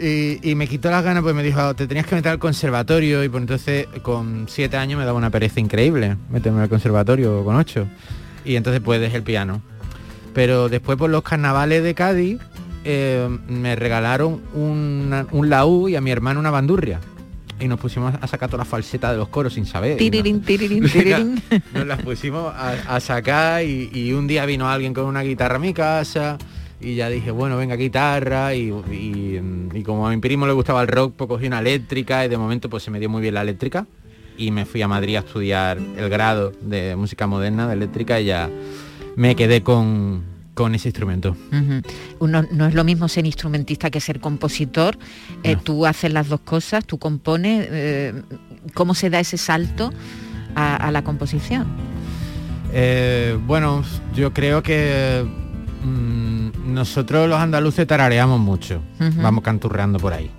[0.00, 3.24] Y, y me quitó las ganas pues me dijo, te tenías que meter al conservatorio
[3.24, 7.56] y por entonces con siete años me daba una pereza increíble meterme al conservatorio con
[7.56, 7.88] ocho.
[8.44, 9.62] Y entonces pues dejé el piano.
[10.34, 12.38] Pero después por los carnavales de Cádiz
[12.84, 17.00] eh, me regalaron una- un laúd y a mi hermano una bandurria.
[17.60, 19.96] Y nos pusimos a sacar todas las falsetas de los coros sin saber.
[19.96, 21.40] Tirirín, tirirín, tirirín.
[21.72, 25.56] Nos las pusimos a, a sacar y, y un día vino alguien con una guitarra
[25.56, 26.36] a mi casa
[26.80, 29.40] y ya dije, bueno, venga, guitarra y, y-
[29.72, 32.36] y como a mi primo le gustaba el rock, pues cogí una eléctrica y de
[32.36, 33.86] momento pues se me dio muy bien la eléctrica
[34.36, 38.24] y me fui a Madrid a estudiar el grado de música moderna de eléctrica y
[38.26, 38.50] ya
[39.16, 40.22] me quedé con,
[40.54, 41.36] con ese instrumento.
[42.18, 44.96] Uno, no es lo mismo ser instrumentista que ser compositor.
[45.42, 47.66] Eh, Tú haces las dos cosas, tú compones.
[47.70, 48.22] eh,
[48.74, 49.92] ¿Cómo se da ese salto
[50.54, 51.66] a, a la composición?
[52.72, 55.24] Eh, bueno, yo creo que
[55.84, 58.82] mm, nosotros los andaluces tarareamos mucho.
[59.22, 60.30] Vamos canturreando por ahí.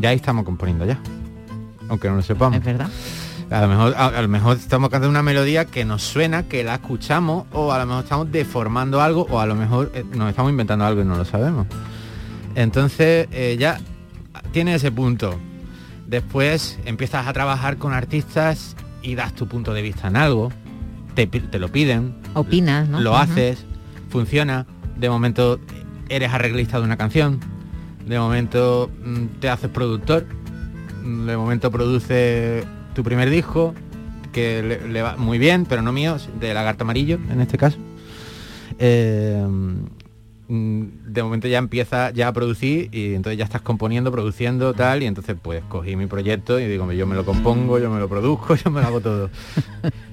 [0.00, 0.98] Ya ahí estamos componiendo ya.
[1.88, 2.58] Aunque no lo sepamos.
[2.58, 2.88] Es verdad.
[3.50, 6.64] A lo mejor, a, a lo mejor estamos cantando una melodía que nos suena, que
[6.64, 10.30] la escuchamos, o a lo mejor estamos deformando algo, o a lo mejor eh, nos
[10.30, 11.66] estamos inventando algo y no lo sabemos.
[12.54, 13.80] Entonces eh, ya
[14.52, 15.38] tiene ese punto.
[16.06, 20.52] después empiezas a trabajar con artistas y das tu punto de vista en algo,
[21.14, 23.00] te, te lo piden, Opinas, ¿no?
[23.00, 23.64] lo haces,
[24.10, 25.60] funciona, de momento
[26.08, 27.40] eres arreglista de una canción,
[28.06, 30.26] de momento mm, te haces productor,
[31.02, 33.74] de momento produce tu primer disco,
[34.32, 37.78] que le, va muy bien, pero no mío, de Lagarto Amarillo en este caso.
[38.78, 39.46] Eh,
[40.48, 45.02] mm, de momento ya empieza ya a producir y entonces ya estás componiendo, produciendo tal
[45.02, 48.08] y entonces pues cogí mi proyecto y digo yo me lo compongo, yo me lo
[48.08, 49.30] produzco, yo me lo hago todo.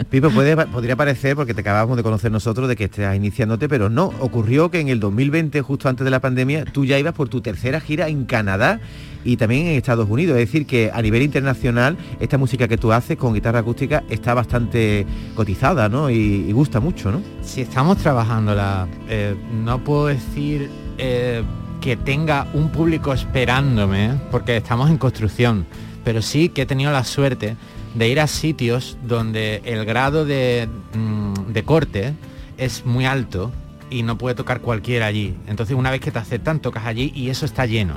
[0.10, 3.90] Pipo, puede, podría parecer, porque te acabamos de conocer nosotros, de que estás iniciándote, pero
[3.90, 7.28] no, ocurrió que en el 2020, justo antes de la pandemia, tú ya ibas por
[7.28, 8.80] tu tercera gira en Canadá
[9.24, 10.38] y también en Estados Unidos.
[10.38, 14.34] Es decir, que a nivel internacional, esta música que tú haces con guitarra acústica está
[14.34, 15.06] bastante
[15.36, 16.10] cotizada, ¿no?
[16.10, 17.22] Y, gusta mucho, ¿no?
[17.42, 21.44] Si estamos trabajándola, eh, no puedo decir eh,
[21.80, 25.66] que tenga un público esperándome, porque estamos en construcción,
[26.04, 27.56] pero sí que he tenido la suerte
[27.96, 32.14] de ir a sitios donde el grado de, mm, de corte
[32.58, 33.52] es muy alto
[33.90, 35.36] y no puede tocar cualquiera allí.
[35.48, 37.96] Entonces una vez que te aceptan, tocas allí y eso está lleno.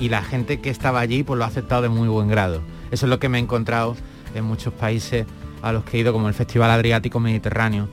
[0.00, 2.60] Y la gente que estaba allí pues lo ha aceptado de muy buen grado.
[2.90, 3.96] Eso es lo que me he encontrado
[4.34, 5.26] en muchos países
[5.62, 7.88] a los que he ido, como el Festival Adriático Mediterráneo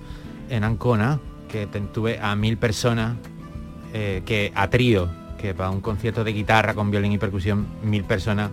[0.49, 3.15] en Ancona, que tuve a mil personas
[3.93, 8.03] eh, que a trío, que para un concierto de guitarra con violín y percusión, mil
[8.03, 8.51] personas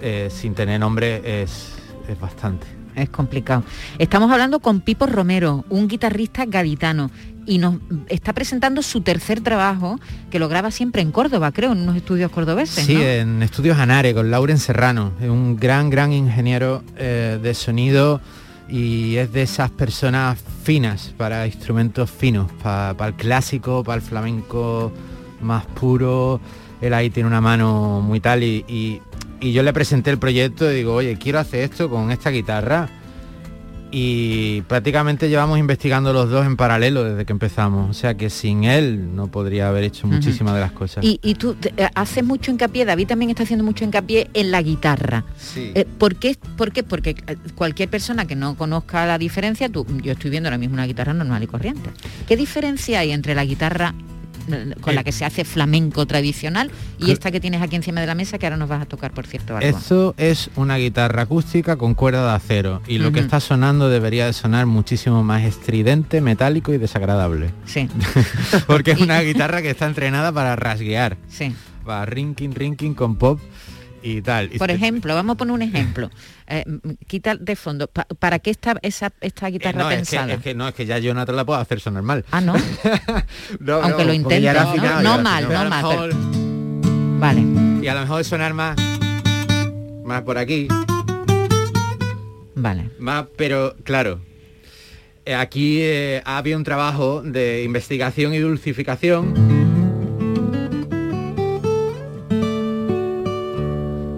[0.00, 1.74] eh, sin tener nombre es,
[2.08, 2.81] es bastante.
[2.94, 3.64] Es complicado.
[3.98, 7.10] Estamos hablando con Pipo Romero, un guitarrista gaditano,
[7.46, 7.76] y nos
[8.08, 9.98] está presentando su tercer trabajo,
[10.30, 13.00] que lo graba siempre en Córdoba, creo, en unos estudios cordobeses, Sí, ¿no?
[13.02, 18.20] en Estudios Anare con Lauren Serrano, es un gran, gran ingeniero eh, de sonido
[18.68, 24.92] y es de esas personas finas para instrumentos finos, para el clásico, para el flamenco
[25.40, 26.40] más puro.
[26.80, 29.00] Él ahí tiene una mano muy tal y, y-
[29.42, 32.88] y yo le presenté el proyecto y digo, oye, quiero hacer esto con esta guitarra.
[33.94, 37.90] Y prácticamente llevamos investigando los dos en paralelo desde que empezamos.
[37.90, 41.04] O sea que sin él no podría haber hecho muchísimas de las cosas.
[41.04, 44.50] Y, y tú te- eh, haces mucho hincapié, David también está haciendo mucho hincapié en
[44.50, 45.24] la guitarra.
[45.36, 45.72] Sí.
[45.74, 46.82] Eh, ¿por, qué, por qué?
[46.84, 50.72] Porque eh, cualquier persona que no conozca la diferencia, tú, yo estoy viendo ahora mismo
[50.72, 51.90] una guitarra normal y corriente.
[52.26, 53.94] ¿Qué diferencia hay entre la guitarra
[54.48, 58.06] eh, con la que se hace flamenco tradicional y esta que tienes aquí encima de
[58.06, 59.78] la mesa que ahora nos vas a tocar, por cierto, algo?
[59.78, 64.26] Eso es una guitarra acústica con cuerda de acero y lo que está sonando debería
[64.26, 67.50] de sonar muchísimo más estridente, metálico y desagradable.
[67.66, 67.88] Sí.
[68.66, 71.16] Porque es una guitarra que está entrenada para rasguear.
[71.28, 71.54] Sí.
[71.84, 73.40] Para rinking, rinking con pop
[74.02, 74.48] y tal.
[74.50, 76.10] Por ejemplo, vamos a poner un ejemplo.
[76.54, 76.64] Eh,
[77.06, 77.86] quita de fondo.
[77.86, 80.34] Pa- ¿Para qué está esa, esta Eh, guitarra es que, pensada?
[80.34, 82.26] es que no, es que ya yo no te la puedo hacer sonar mal.
[82.30, 82.52] Ah, ¿no?
[83.60, 84.64] No, Aunque no, lo ya era
[85.02, 85.18] ¿no?
[85.22, 86.10] mal, no mal, mejor-
[87.20, 87.40] Vale.
[87.82, 88.76] Y a lo mejor sonar más,
[90.04, 90.68] más por aquí.
[92.54, 92.90] Vale.
[92.98, 94.20] Más, pero claro,
[95.24, 99.61] eh, aquí eh, ha habido un trabajo de investigación y dulcificación.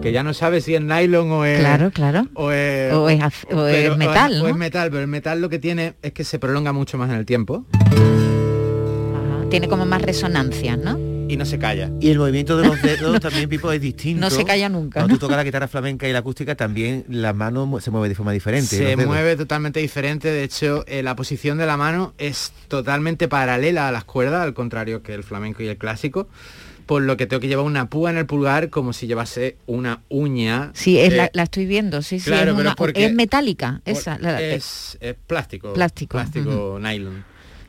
[0.04, 1.60] Que ya no sabe si es nylon o es.
[1.60, 2.28] Claro, claro.
[2.34, 4.58] O es, O es az- o es pero- metal, o es ¿no?
[4.58, 7.24] metal, pero el metal lo que tiene es que se prolonga mucho más en el
[7.24, 10.98] tiempo Ajá, Tiene como más resonancias, ¿no?
[11.26, 11.90] y no se calla.
[12.00, 14.20] Y el movimiento de los dedos también, Pipo, es distinto.
[14.20, 15.18] No se calla nunca, Cuando ¿no?
[15.18, 18.32] tú tocas la guitarra flamenca y la acústica, también la mano se mueve de forma
[18.32, 18.76] diferente.
[18.76, 23.88] Se mueve totalmente diferente, de hecho eh, la posición de la mano es totalmente paralela
[23.88, 26.28] a las cuerdas, al contrario que el flamenco y el clásico,
[26.86, 30.00] por lo que tengo que llevar una púa en el pulgar como si llevase una
[30.08, 30.70] uña.
[30.74, 32.26] Sí, es eh, la, la estoy viendo, sí, sí.
[32.26, 34.18] claro, es, pero una- porque- es metálica, por- esa.
[34.18, 35.72] la- es, es plástico.
[35.72, 37.24] Plástico, Plástico nylon.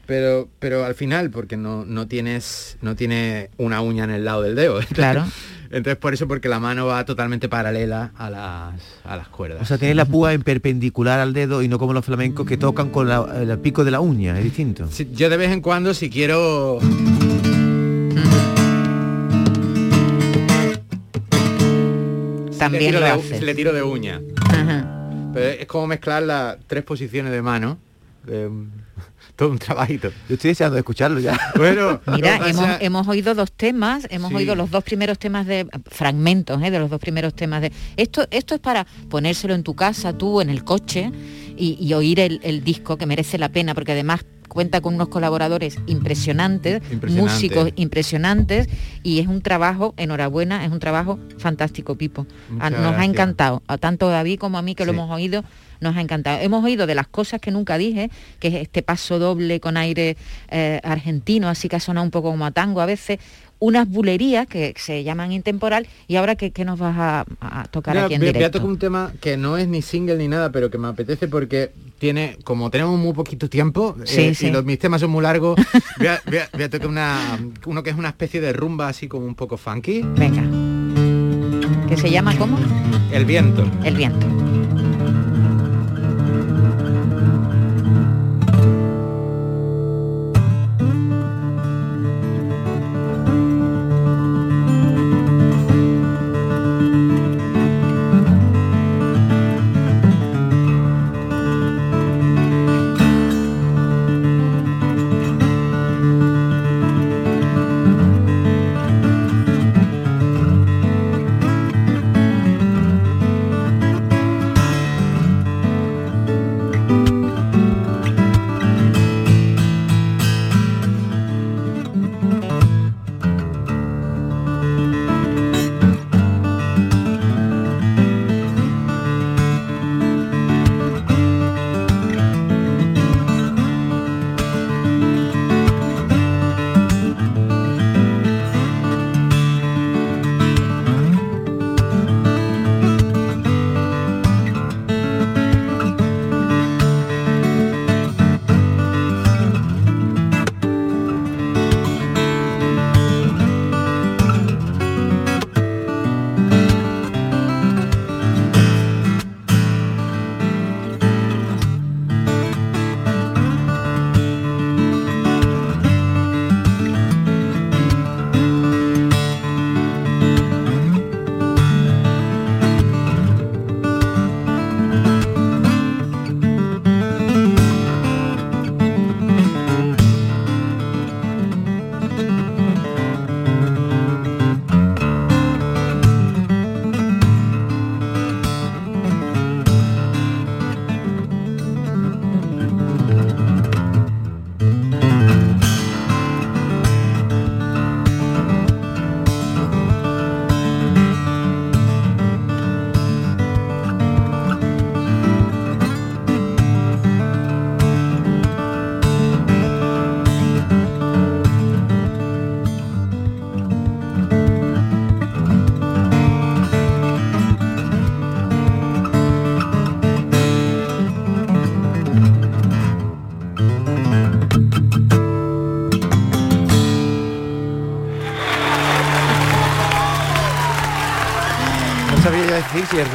[0.06, 4.44] Pero, pero al final, porque no, no tienes, no tiene una uña en el lado
[4.44, 4.80] del dedo.
[4.94, 5.26] Claro.
[5.72, 9.64] Entonces por eso, porque la mano va totalmente paralela a las, a las cuerdas.
[9.64, 12.56] O sea, tienes la púa en perpendicular al dedo y no como los flamencos que
[12.56, 14.88] tocan con la- el pico de la uña, es distinto.
[14.92, 16.80] Sí, yo de vez en cuando, si quiero...
[22.66, 23.42] También le tiro, lo de, haces.
[23.42, 24.22] le tiro de uña.
[24.50, 24.92] Ajá.
[25.34, 27.78] Pero es como mezclar las tres posiciones de mano.
[29.36, 30.10] todo un trabajito.
[30.30, 31.38] Yo estoy deseando de escucharlo ya.
[31.58, 34.36] Bueno, Mira, hemos, pasa- hemos oído dos temas, hemos Sí.
[34.38, 36.72] oído los dos primeros temas de fragmentos ¿eh?
[36.72, 37.72] de los dos primeros temas de.
[37.98, 41.12] Esto, esto es para ponérselo en tu casa, tú, en el coche,
[41.58, 44.26] y, y oír el, el disco que merece la pena, porque además
[44.56, 47.22] cuenta con unos colaboradores impresionantes, Impresionante.
[47.22, 48.70] músicos impresionantes,
[49.04, 52.26] y es un trabajo, enhorabuena, es un trabajo fantástico, Pipo.
[52.62, 55.44] Ah, nos ha encantado, a tanto a David como a mí que lo hemos oído,
[55.86, 56.40] nos ha encantado.
[56.42, 58.10] Hemos oído de las cosas que nunca dije,
[58.40, 60.18] que es este paso doble con aire
[60.50, 63.20] eh, argentino, así que ha sonado un poco como a tango a veces,
[63.60, 68.16] unas bulerías que se llaman intemporal y ahora que, nos vas a, a tocar aquí
[68.16, 68.40] en voy, directo.
[68.40, 70.90] voy a tocar un tema que no es ni single ni nada, pero que me
[70.90, 74.48] apetece porque tiene, como tenemos muy poquito tiempo Sí, eh, sí.
[74.48, 75.56] y los, mis temas son muy largos,
[75.98, 78.90] voy a, voy a- voy a tocar una, uno que es una especie de rumba
[78.90, 80.02] así como un poco funky.
[80.04, 80.44] Venga.
[81.88, 82.58] ¿Que se llama cómo?
[83.14, 83.64] El viento.
[83.86, 84.28] El viento.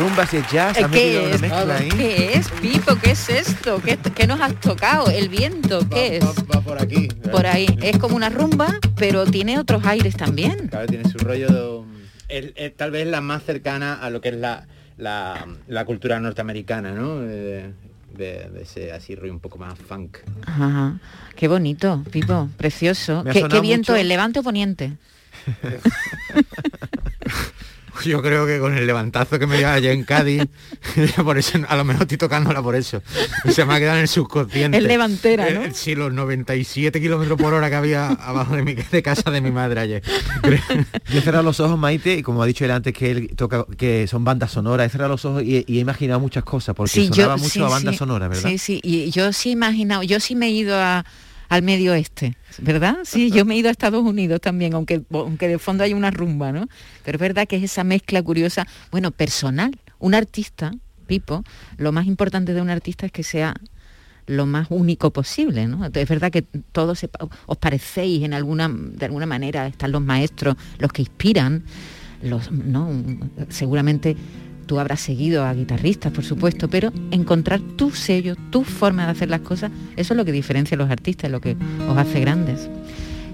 [0.00, 1.40] Yo decir si es rumba, si es jazz, Eh, metido ¿Qué una es?
[1.40, 1.88] mezcla ahí.
[1.88, 2.96] ¿Qué es, Pipo?
[2.96, 3.80] ¿Qué es esto?
[3.82, 5.10] ¿Qué, qué nos has tocado?
[5.10, 5.88] ¿El viento?
[5.88, 6.24] ¿Qué es?
[6.24, 7.08] Va por aquí.
[7.30, 7.66] Por ahí.
[7.82, 10.68] Es como una rumba, pero tiene otros aires también.
[10.68, 11.84] Claro, tiene su rollo
[12.28, 12.74] de...
[12.76, 17.20] tal vez la más cercana a lo que es la, la, la cultura norteamericana, ¿no?
[17.20, 17.72] De,
[18.16, 20.18] de- de ese así rollo un poco más funk.
[20.46, 20.98] Ajá.
[21.36, 22.48] Qué bonito, Pipo.
[22.56, 23.24] Precioso.
[23.24, 23.92] ¿Qué, qué viento?
[23.92, 24.00] mucho.
[24.00, 24.92] ¿El levante o poniente?
[28.04, 30.44] Yo creo que con el levantazo que me dio ayer en Cádiz,
[31.24, 33.02] por eso a lo mejor estoy tocándola por eso.
[33.48, 34.78] Se me ha quedado en el subconsciente.
[34.78, 35.62] Es levantera, ¿no?
[35.64, 39.40] Eh, sí, los 97 kilómetros por hora que había abajo de mi de casa de
[39.40, 40.02] mi madre ayer.
[41.12, 43.64] Yo he cerrado los ojos, Maite, y como ha dicho él antes que él toca,
[43.76, 47.06] que son bandas sonoras, he cerrado los ojos y, y he imaginado muchas cosas, porque
[47.06, 47.98] sonaba mucho sí, a banda sí.
[47.98, 48.48] sonora, ¿verdad?
[48.50, 51.04] Sí, sí, y yo sí he imaginado, yo sí me he ido a-
[51.50, 52.98] al medio oeste, ¿verdad?
[53.02, 56.12] Sí, yo me he ido a Estados Unidos también, aunque, aunque de fondo hay una
[56.12, 56.68] rumba, ¿no?
[57.04, 59.76] Pero es verdad que es esa mezcla curiosa, bueno, personal.
[59.98, 60.70] Un artista,
[61.08, 61.42] Pipo,
[61.76, 63.54] lo más importante de un artista es que sea
[64.26, 65.84] lo más único posible, ¿no?
[65.84, 67.04] Es verdad que todos
[67.46, 71.64] os parecéis en alguna, de alguna manera, están los maestros, los que inspiran,
[72.22, 72.90] los, ¿no?
[73.48, 74.16] Seguramente
[74.70, 79.28] tú habrás seguido a guitarristas, por supuesto, pero encontrar tu sello, tu forma de hacer
[79.28, 81.56] las cosas, eso es lo que diferencia a los artistas, lo que
[81.88, 82.70] os hace grandes.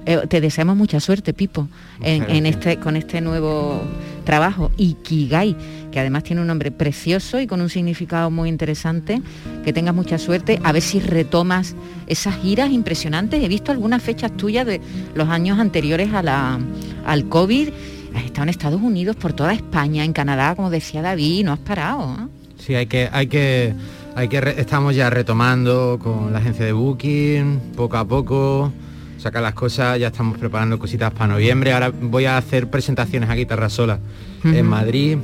[0.07, 1.69] Eh, te deseamos mucha suerte, Pipo,
[2.01, 3.83] en, este, con este nuevo
[4.25, 5.55] trabajo, Ikigai,
[5.93, 9.21] que además tiene un nombre precioso y con un significado muy interesante.
[9.63, 11.75] Que tengas mucha suerte, a ver si retomas
[12.07, 13.45] esas giras impresionantes.
[13.45, 14.81] He visto algunas fechas tuyas de
[15.15, 16.59] los años anteriores a la,
[17.05, 17.69] al COVID.
[18.17, 21.59] Has estado en Estados Unidos, por toda España, en Canadá, como decía David, no has
[21.59, 22.15] parado.
[22.15, 22.27] ¿eh?
[22.59, 23.75] Sí, hay que, hay que,
[24.15, 28.73] hay que re- estamos ya retomando con la agencia de Booking, poco a poco,
[29.19, 31.73] sacar las cosas, ya estamos preparando cositas para noviembre.
[31.73, 33.99] Ahora voy a hacer presentaciones a guitarra sola
[34.45, 35.19] en Madrid.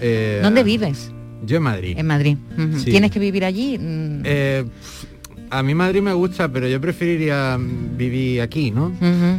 [0.00, 1.10] eh, ¿Dónde vives?
[1.44, 1.94] Yo en Madrid.
[1.98, 2.36] En Madrid.
[2.78, 2.86] Sí.
[2.90, 3.78] ¿Tienes que vivir allí?
[3.78, 4.64] Mm, Eh,
[5.50, 8.92] a mí Madrid me gusta, pero yo preferiría mm, vivir aquí, ¿no?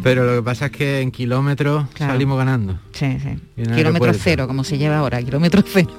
[0.03, 2.13] Pero lo que pasa es que en kilómetros Claro.
[2.13, 2.79] salimos ganando.
[2.93, 3.63] Sí, sí.
[3.75, 5.89] Kilómetro cero, como se lleva ahora, kilómetro cero.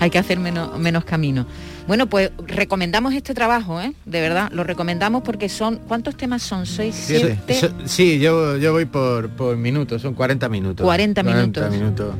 [0.00, 1.44] Hay que hacer menos, menos camino.
[1.88, 3.92] Bueno, pues recomendamos este trabajo, ¿eh?
[4.04, 6.66] De verdad, lo recomendamos porque son, ¿cuántos temas son?
[6.66, 7.54] ¿Seis, siete?
[7.54, 10.84] So- sí, yo, yo voy por, por minutos, son 40 minutos.
[10.84, 11.70] 40 minutos.
[11.70, 12.14] minutos.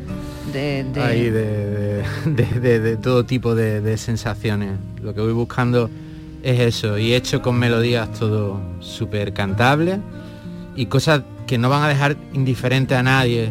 [0.53, 2.03] de, de- Ahí de,
[2.81, 4.71] de- todo tipo de sensaciones.
[5.03, 5.89] Lo que voy buscando
[6.43, 10.01] es eso, y hecho con melodías todo súper cantable
[10.77, 13.51] y cosas que no van a dejar indiferente a nadie.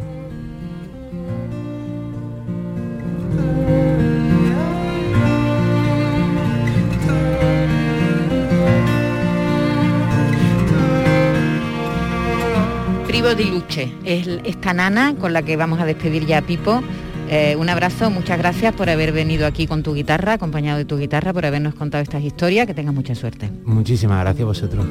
[13.07, 16.83] Privo di Luce, es esta nana con la que vamos a despedir ya a Pipo.
[17.29, 20.97] Eh, un abrazo, muchas gracias por haber venido aquí con tu guitarra, acompañado de tu
[20.97, 23.49] guitarra, por habernos contado estas historias, que tengas mucha suerte.
[23.65, 24.85] Muchísimas gracias a vosotros.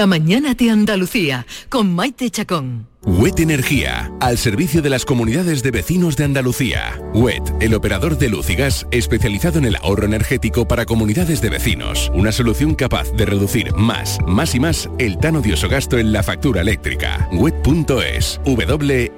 [0.00, 2.88] La mañana de Andalucía con Maite Chacón.
[3.02, 6.98] WET Energía, al servicio de las comunidades de vecinos de Andalucía.
[7.12, 11.50] WET, el operador de luz y gas especializado en el ahorro energético para comunidades de
[11.50, 12.10] vecinos.
[12.14, 16.22] Una solución capaz de reducir más, más y más el tan odioso gasto en la
[16.22, 17.28] factura eléctrica.
[17.32, 19.16] WET.es, WEET.es,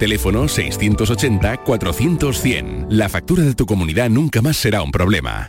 [0.00, 2.86] teléfono 680-400-100.
[2.88, 5.48] La factura de tu comunidad nunca más será un problema.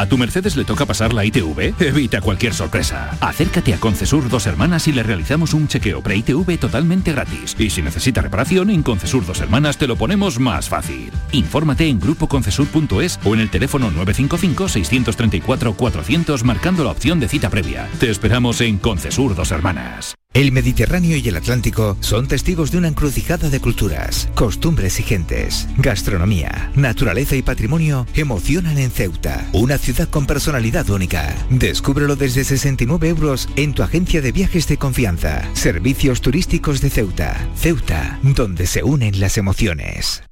[0.00, 1.74] ¿A tu Mercedes le toca pasar la ITV?
[1.78, 3.18] Evita cualquier sorpresa.
[3.20, 7.54] Acércate a Concesur Dos Hermanas y le realizamos un chequeo pre-ITV totalmente gratis.
[7.58, 11.12] Y si necesita reparación, en Concesur Dos Hermanas te lo ponemos más fácil.
[11.32, 17.86] Infórmate en grupoconcesur.es o en el teléfono 955-634-400 marcando la opción de cita previa.
[17.98, 20.14] Te esperamos en Concesur Dos Hermanas.
[20.32, 25.66] El Mediterráneo y el Atlántico son testigos de una encrucijada de culturas, costumbres y gentes.
[25.76, 31.34] Gastronomía, naturaleza y patrimonio emocionan en Ceuta, una ciudad con personalidad única.
[31.50, 35.42] Descúbrelo desde 69 euros en tu agencia de viajes de confianza.
[35.52, 37.36] Servicios turísticos de Ceuta.
[37.56, 40.22] Ceuta, donde se unen las emociones.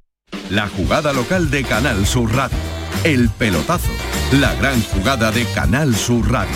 [0.49, 2.57] La jugada local de Canal Sur Radio.
[3.03, 3.91] El pelotazo.
[4.31, 6.55] La gran jugada de Canal Sur Radio.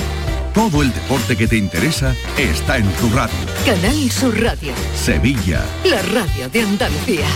[0.54, 3.36] Todo el deporte que te interesa está en tu radio.
[3.66, 5.66] Canal Sur Radio, Sevilla.
[5.84, 7.28] la radio de Andalucía.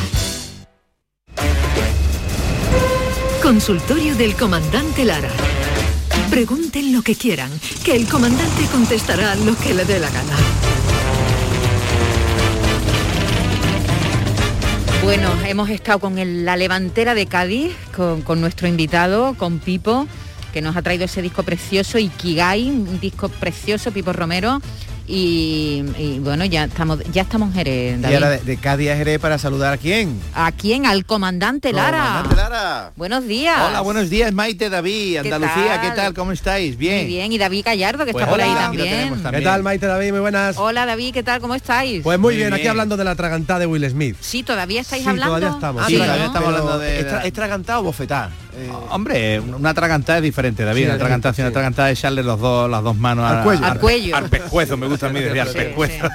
[3.47, 5.29] Consultorio del comandante Lara.
[6.29, 7.49] Pregunten lo que quieran,
[7.85, 10.35] que el comandante contestará lo que le dé la gana.
[15.01, 20.09] Bueno, hemos estado con la levantera de Cádiz, con, con nuestro invitado, con Pipo,
[20.51, 24.59] que nos ha traído ese disco precioso, Ikigai, un disco precioso, Pipo Romero.
[25.09, 28.15] Y, y bueno, ya estamos, ya estamos en Jerez, Y David.
[28.15, 30.19] ahora de, de Cádiz a Jerez para saludar a quién.
[30.35, 30.85] ¿A quién?
[30.85, 31.97] Al comandante Lara.
[32.23, 32.91] Comandante Lara.
[32.97, 33.57] Buenos días.
[33.69, 35.95] Hola, buenos días, Maite, David, ¿Qué Andalucía, ¿qué tal?
[35.95, 36.13] tal?
[36.13, 36.77] ¿Cómo estáis?
[36.77, 36.97] Bien.
[36.97, 39.09] Muy bien, y David Gallardo, que Pues está por ahí hola, aquí lo también.
[39.23, 39.33] también.
[39.35, 40.11] ¿Qué tal, Maite David?
[40.11, 40.57] Muy buenas.
[40.57, 41.39] Hola David, ¿qué tal?
[41.39, 42.03] ¿Cómo estáis?
[42.03, 44.17] Pues muy, bien, aquí hablando de la atragantada de Will Smith.
[44.19, 45.35] Sí, todavía estáis Sí, hablando.
[45.37, 45.83] todavía estamos.
[45.83, 47.93] Ah, Sí, todavía estamos hablando de- ¿Es, tra- es tragantado o
[48.65, 48.93] bofetá?
[48.95, 50.81] Hombre, una atragantada es diferente, David.
[50.81, 53.65] Sí, una atragantada, distinto, una atragantada es echarle los dos, las dos manos Al cuello.
[53.65, 54.15] a- Al cuello.
[54.15, 56.07] Al pescuezo, me gusta a mí decir al Sí, pescuezo.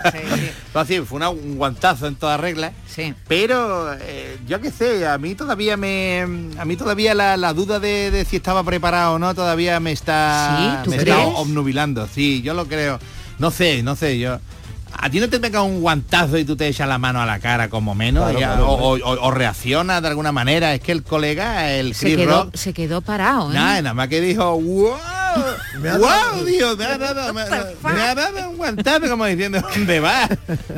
[0.73, 2.73] Fue así, fue una- un guantazo en toda regla.
[2.87, 3.15] Sí.
[3.29, 6.23] Pero eh, yo qué sé, a mí todavía me.
[6.59, 9.93] A mí todavía la, la duda de, de si estaba preparado o no todavía me
[9.93, 10.57] está.
[10.59, 10.85] ¿Sí?
[10.85, 11.17] ¿Tú me crees?
[11.17, 12.07] está obnubilando.
[12.13, 12.99] Sí, yo lo creo.
[13.39, 14.39] No sé, no sé, yo.
[14.99, 17.39] A ti no te pega un guantazo y tú te echas la mano a la
[17.41, 20.75] cara como menos, Claro, ya, claro, o, o- o reaccionas de alguna manera.
[20.75, 23.55] Es que el colega, el Se Chris quedó, Rock, se quedó parado, ¿eh?
[23.55, 24.95] Nada, nada más que dijo, wow,
[25.81, 29.63] Me ha wow, dado- Dios, me ha dado, me, ha dado un guantazo como diciendo,
[29.75, 30.29] ¿dónde va?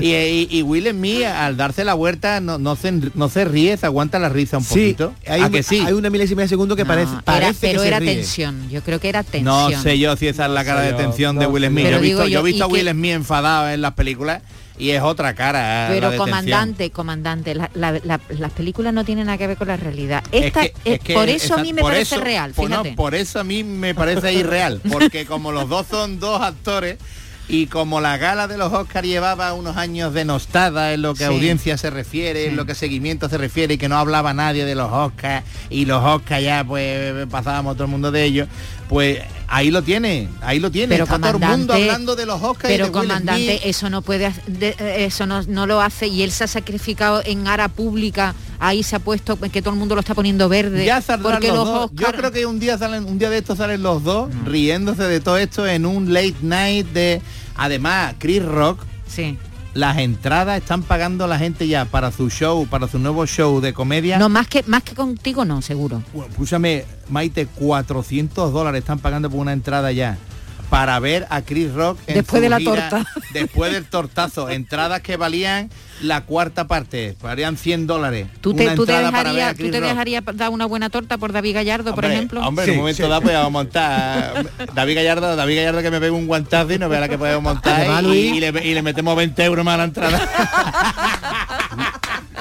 [0.01, 3.77] Y, y, y Will Smith, al darse la vuelta, no, no, se, no se ríe,
[3.77, 5.15] se aguanta la risa un Sí, poquito.
[5.27, 5.83] hay, ¿A un- que sí?
[5.87, 8.15] hay una milésima de segundo que parece, Era- parece pero que se era ríe.
[8.17, 9.83] tensión, yo creo que era No tensión.
[9.83, 11.85] sé yo si esa es la cara de yo, tensión de no Will Smith.
[11.85, 11.91] yo.
[11.91, 12.89] Yo he visto, digo yo he yo, visto a ¿y Will?
[12.91, 14.43] Smith enfadado en las películas
[14.79, 15.89] y es otra cara.
[15.89, 19.69] la Pero comandante, comandante, la- la- la- las películas no tienen nada que ver con
[19.69, 20.23] la realidad.
[20.33, 22.71] Esta, que- eh, es que por eso a mí me por parece eso- real, pues
[22.71, 26.99] no, por eso a mí me parece irreal, porque como los dos son dos actores
[27.47, 31.25] y como la gala de los Oscars llevaba unos años denostada en lo que Sí.
[31.27, 34.75] audiencia se refiere, en lo que seguimiento se refiere y que no hablaba nadie de
[34.75, 38.49] los Oscars y los Oscars ya pues pasábamos todo el mundo de ellos,
[38.89, 39.21] pues
[39.55, 42.43] ahí lo tiene, ahí lo tiene, pero está todo el mundo comandante, hablando de los
[42.43, 43.61] Oscars y pero de Will comandante Smith.
[43.65, 47.23] eso no puede de- eh, eso no, no lo hace y él se ha sacrificado
[47.25, 50.85] en ara pública ahí se ha puesto que todo el mundo lo está poniendo verde
[50.85, 51.91] Ya porque los los dos.
[51.95, 55.21] Yo creo que un día salen, un día de estos salen los dos riéndose de
[55.21, 57.21] todo esto en un late night de.
[57.57, 58.81] Además, Chris Rock.
[59.07, 59.39] Sí.
[59.75, 63.75] Las entradas están pagando la gente ya para su show, para su nuevo show de
[63.75, 64.19] comedia.
[64.19, 69.41] no más que más que contigo no seguro Escúchame, Maite, 400 dólares están pagando por
[69.41, 70.17] una entrada ya
[70.75, 73.07] para ver a Chris Rock en Después su de la gira, torta.
[73.33, 75.71] después del tortazo entradas que valían
[76.03, 79.53] la cuarta parte valían 100 dólares tú te, Una tú te entrada para ver a
[79.55, 82.77] dejarías dejarías dar una buena torta por David Gallardo por Hombre, ejemplo Hombre, en un
[82.79, 84.47] momento dado podemos montar.
[84.75, 87.43] David Gallardo, David Gallardo que me pegue un guantazo y no vea la que podemos
[87.45, 90.21] montar y le, y le metemos 20 euros más a la entrada.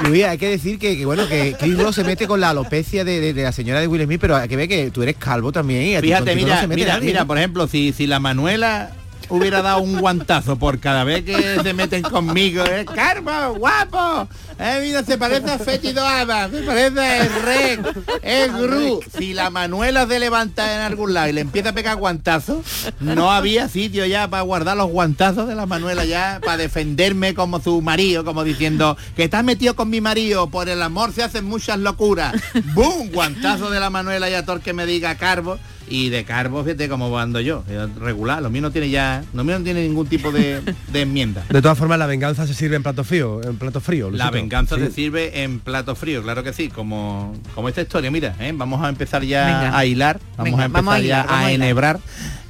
[0.02, 3.04] Luis, hay que decir que, que, bueno, que Chris Rock se mete con la alopecia
[3.04, 5.16] de, de- de la señora de Will Smith, pero hay que ver que tú eres
[5.18, 5.84] calvo también.
[5.84, 7.28] y Fíjate, no mira, se mete mira, nadie, mira, ¿no?
[7.28, 8.92] por ejemplo, si, si la Manuela
[9.30, 12.86] hubiera dado un guantazo por cada vez que se meten conmigo, ¿eh?
[12.86, 14.28] Carmo, guapo,
[14.60, 17.80] eh, mira, se parece a Feti Doaba, se parece a el Rey,
[18.22, 19.00] el Gru.
[19.18, 22.66] Si la Manuela se levanta en algún lado y le empieza a pegar guantazos,
[23.00, 27.60] no había sitio ya para guardar los guantazos de la Manuela ya, para defenderme como
[27.60, 31.46] su marido, como diciendo que estás metido con mi marido, por el amor se hacen
[31.46, 32.34] muchas locuras.
[32.74, 33.10] ¡Bum!
[33.12, 35.58] Guantazo de la Manuela y a el que me diga Carbo.
[35.94, 39.44] Y de Carbo, fíjate cómo ando yo, eh, regular, lo mío no tiene ya, lo
[39.44, 40.60] mío no tiene ningún tipo de,
[40.92, 41.44] de enmienda.
[41.50, 44.10] De todas formas, la venganza se sirve en plato frío, en plato frío.
[44.10, 44.82] La venganza Sí.
[44.86, 48.52] se sirve en plato frío, claro que sí, como, como esta historia, mira, ¿eh?
[48.56, 49.78] vamos a empezar ya Venga.
[49.78, 52.00] a hilar, vamos Venga, a empezar vamos a ya hilar, a enhebrar.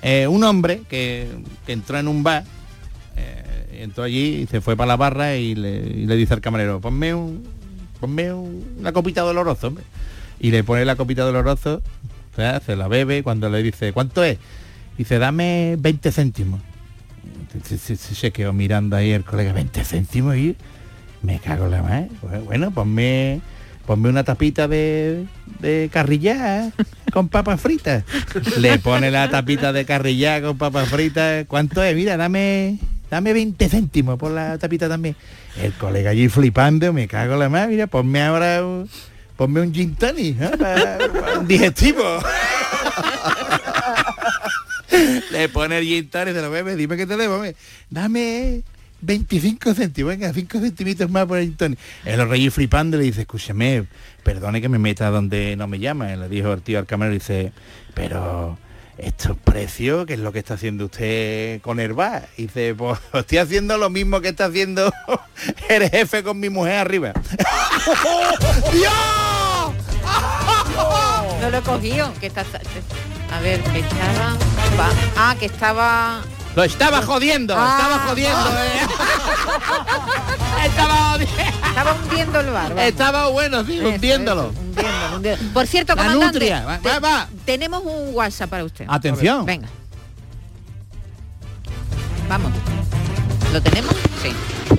[0.01, 1.27] Eh, un hombre que,
[1.65, 2.45] que entró en un bar,
[3.17, 6.39] eh, entró allí y se fue para la barra y le, y le dice al
[6.39, 7.43] camarero, ponme un,
[7.99, 9.83] ponme un- una copita doloroso, hombre.
[10.39, 11.81] Y le pone la copita doloroso,
[12.33, 14.37] o sea, se la bebe, cuando le dice, ¿cuánto es?
[14.97, 16.61] Dice, dame 20 céntimos.
[17.65, 20.55] Se, se- quedó mirando ahí el colega, 20 céntimos y
[21.21, 22.09] me cago la madre.
[22.45, 23.41] Bueno, ponme,
[23.85, 25.25] ponme una tapita de,
[25.59, 26.71] de carrillá
[27.13, 28.03] con papas fritas.
[28.57, 31.45] Le pone la tapita de carrillá con papas fritas.
[31.47, 31.95] ¿Cuánto es?
[31.95, 32.79] Mira, dame,
[33.11, 35.15] dame 20 céntimos por la tapita también.
[35.61, 37.67] El colega allí flipando, me cago la madre.
[37.69, 38.61] Mira, ponme ahora
[39.43, 40.97] ponme un gin tonic, ¿eh?
[41.37, 42.01] un digestivo.
[45.31, 47.43] Le pone el gin tonic, se lo bebe, dime que te debo.
[47.89, 48.61] Dame
[49.01, 51.79] 25 céntimos, venga, 5 centimitos más por el gin tonic.
[52.05, 53.85] El rey flipando le dice, escúchame,
[54.23, 56.15] perdone que me meta donde no me llama.
[56.15, 57.51] Le dijo el tío al camarero, dice,
[57.93, 58.57] pero
[58.97, 62.27] estos precios, ¿qué es lo que está haciendo usted con el bar?
[62.37, 64.91] Y dice, pues estoy haciendo lo mismo que está haciendo
[65.69, 67.13] el jefe con mi mujer arriba.
[71.41, 72.45] no lo he cogido que está
[73.31, 74.37] a ver que estaba
[75.17, 76.21] ah que estaba
[76.55, 78.39] Lo estaba jodiendo, Ah, estaba jodiendo.
[78.39, 78.57] no.
[78.63, 78.79] eh.
[80.65, 81.41] estaba jodiendo.
[81.67, 82.83] estaba hundiendo el bar vamos.
[82.83, 84.41] Estaba bueno, sí, Eso, hundiéndolo.
[84.51, 85.53] eso, hundiéndolo, hundiéndolo.
[85.53, 87.27] por cierto La comandante nutria, va, te- va, va.
[87.45, 89.45] tenemos un WhatsApp para usted Atención.
[89.45, 89.67] venga
[92.29, 92.51] vamos
[93.51, 94.31] lo tenemos sí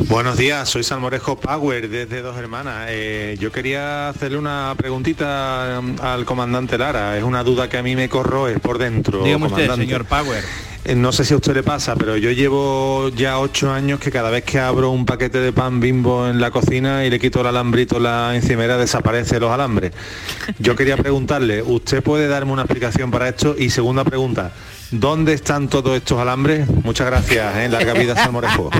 [0.09, 2.87] Buenos días, soy Salmorejo Power desde Dos Hermanas.
[2.91, 7.17] Eh, yo quería hacerle una preguntita um, al comandante Lara.
[7.17, 9.23] Es una duda que a mí me corroe por dentro.
[9.23, 9.85] Dígame usted, comandante.
[9.87, 10.45] señor Power.
[10.85, 14.11] Eh, No sé si a usted le pasa, pero yo llevo ya ocho años que
[14.11, 17.41] cada vez que abro un paquete de pan bimbo en la cocina y le quito
[17.41, 19.93] el alambrito, la encimera desaparece los alambres.
[20.59, 23.55] Yo quería preguntarle, ¿usted puede darme una explicación para esto?
[23.59, 24.53] Y segunda pregunta,
[24.91, 26.69] ¿dónde están todos estos alambres?
[26.85, 27.69] Muchas gracias, ¿eh?
[27.69, 28.71] larga vida Salmorejo.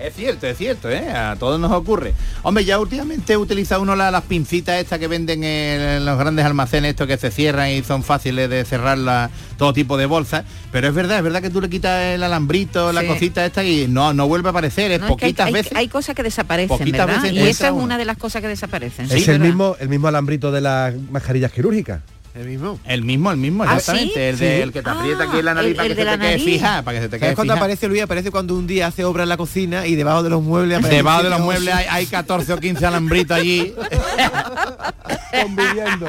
[0.00, 1.10] Es cierto, es cierto, ¿eh?
[1.10, 2.14] A todos nos ocurre.
[2.42, 6.90] Hombre, ya últimamente utiliza uno la- las pincitas estas que venden en los grandes almacenes,
[6.90, 10.44] estos que se cierran y son fáciles de cerrar la- todo tipo de bolsas.
[10.72, 13.06] Pero es verdad, es verdad que tú le quitas el alambrito, la Sí.
[13.06, 15.52] cosita esta y no, no vuelve a aparecer, es No, es que hay- poquitas hay,
[15.52, 15.72] veces.
[15.76, 18.48] hay cosas que desaparecen Poquitas verdad veces y esa es una de las cosas que
[18.48, 19.46] desaparecen Es sí, el ¿verdad?
[19.46, 22.00] mismo, el mismo alambrito de las mascarillas quirúrgicas.
[22.34, 22.80] El mismo.
[22.84, 24.14] El mismo, el mismo, ¿Ah, exactamente.
[24.14, 24.20] sí?
[24.20, 24.44] El, Sí.
[24.44, 26.12] del que te aprieta aquí en la nariz el- para el que de se la
[26.12, 26.44] te quede nariz.
[26.44, 28.02] fija, para que se te quede ¿Sabes cuando aparece Luis?
[28.02, 30.96] Aparece cuando un día hace obra en la cocina y debajo de los muebles aparece
[30.96, 33.72] Debajo de los muebles hay, hay 14 o 15 alambritos allí.
[35.42, 36.06] Conviviendo.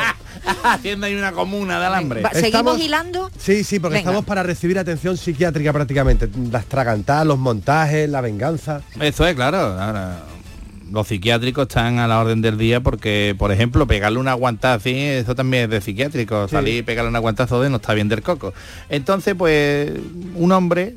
[0.63, 2.21] Haciendo ahí una comuna de alambre.
[2.33, 3.31] ¿Seguimos Estamos- hilando?
[3.37, 4.09] Sí, sí, porque Venga.
[4.11, 6.29] estamos para recibir atención psiquiátrica prácticamente.
[6.51, 8.81] Las tragantadas, los montajes, la venganza.
[8.99, 9.57] Eso es, claro.
[9.79, 10.19] Ahora,
[10.95, 14.95] los psiquiátricos están a la orden del día porque, por ejemplo, pegarle una aguantada así,
[14.97, 16.47] eso también es de psiquiátrico.
[16.47, 16.53] Sí.
[16.53, 18.53] Salir y pegarle un aguantazo de no está bien del coco.
[18.89, 19.91] Entonces, pues,
[20.35, 20.95] un hombre,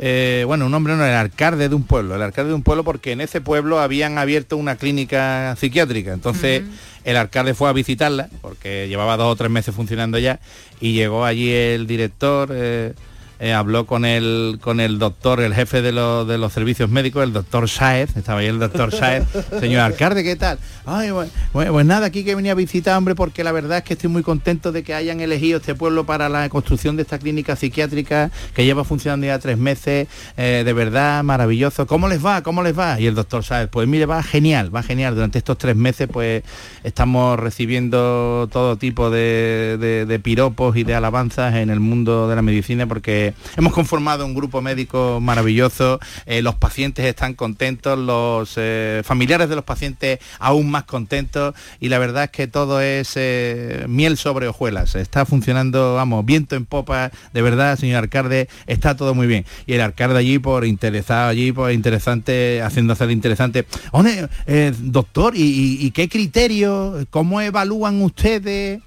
[0.00, 2.82] eh, bueno, un hombre no, el alcalde de un pueblo, el alcalde de un pueblo
[2.82, 6.12] porque en ese pueblo habían abierto una clínica psiquiátrica.
[6.12, 6.64] Entonces,
[7.04, 10.40] el alcalde fue a visitarla, porque llevaba dos o tres meses funcionando ya,
[10.80, 12.94] y llegó allí el director, eh,
[13.40, 17.24] eh, habló con el con el doctor, el jefe de, los de los servicios médicos,
[17.24, 19.24] el doctor Sáez, estaba ahí el doctor Sáez,
[19.60, 20.58] señor alcalde, ¿qué tal?
[20.86, 23.94] Ay, bueno, pues nada, aquí que venía a visitar, hombre, porque la verdad es que
[23.94, 27.56] estoy muy contento de que hayan elegido este pueblo para la construcción de esta clínica
[27.56, 31.86] psiquiátrica que lleva funcionando ya tres meses, eh, de verdad, maravilloso.
[31.86, 32.42] ¿Cómo les va?
[32.42, 33.00] ¿Cómo les va?
[33.00, 35.14] Y el doctor Sáez, pues mire, va genial, va genial.
[35.14, 36.42] Durante estos tres meses, pues
[36.84, 42.36] estamos recibiendo todo tipo de, de- de piropos y de alabanzas en el mundo de
[42.36, 48.54] la medicina porque hemos conformado un grupo médico maravilloso, eh, los pacientes están contentos, los
[48.56, 53.12] eh, familiares de los pacientes aún más contentos y la verdad es que todo es
[53.16, 54.94] eh, miel sobre hojuelas.
[54.94, 59.44] Está funcionando, vamos, viento en popa, de verdad, señor alcalde, está todo muy bien.
[59.66, 63.66] Y el alcalde allí por interesado, allí por interesante, haciendo hacer interesante.
[64.80, 68.80] Doctor, ¿y, y- y qué criterio, cómo evalúan ustedes?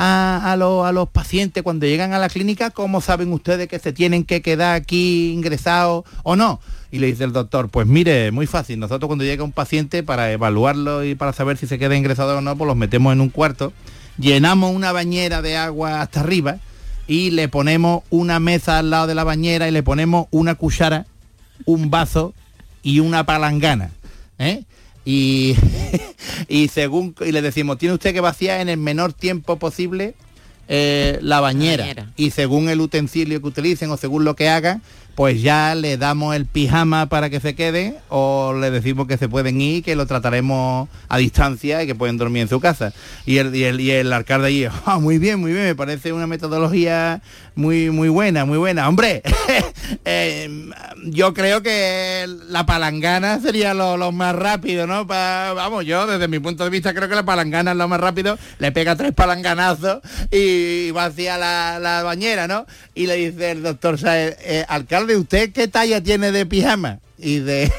[0.00, 3.80] A, a lo- a los pacientes cuando llegan a la clínica, ¿cómo saben ustedes que
[3.80, 6.60] se tienen que quedar aquí ingresados o no?
[6.92, 10.30] Y le dice el doctor, pues mire, muy fácil, nosotros cuando llega un paciente para
[10.30, 13.28] evaluarlo y para saber si se queda ingresado o no, pues los metemos en un
[13.28, 13.72] cuarto,
[14.18, 16.58] llenamos una bañera de agua hasta arriba
[17.08, 21.06] y le ponemos una mesa al lado de la bañera y le ponemos una cuchara,
[21.64, 22.34] un vaso
[22.84, 23.90] y una palangana.
[24.38, 24.62] ¿eh?
[25.08, 25.56] Y,
[26.48, 30.14] y según y le decimos, tiene usted que vaciar en el menor tiempo posible
[30.68, 31.84] eh, la, bañera.
[31.84, 32.12] bañera.
[32.18, 34.82] Y según el utensilio que utilicen o según lo que hagan,
[35.18, 39.28] pues ya le damos el pijama para que se quede o le decimos que se
[39.28, 42.92] pueden ir, que lo trataremos a distancia y que pueden dormir en su casa.
[43.26, 46.12] Y el, y el, y el alcalde allí, "Ah, muy bien, muy bien, me parece
[46.12, 47.20] una metodología
[47.56, 48.88] muy, muy buena, muy buena.
[48.88, 49.20] Hombre,
[50.04, 50.70] eh,
[51.06, 55.04] yo creo que la palangana sería lo, más rápido, ¿no?
[55.04, 58.38] Vamos, yo desde mi punto de vista creo que la palangana es lo más rápido,
[58.60, 59.98] le pega tres palanganazos
[60.30, 62.64] y vacía la, la bañera, ¿no?
[62.94, 67.00] Y le dice el doctor "Eh, alcalde, ¿usted qué talla tiene de pijama?
[67.18, 67.72] Y de,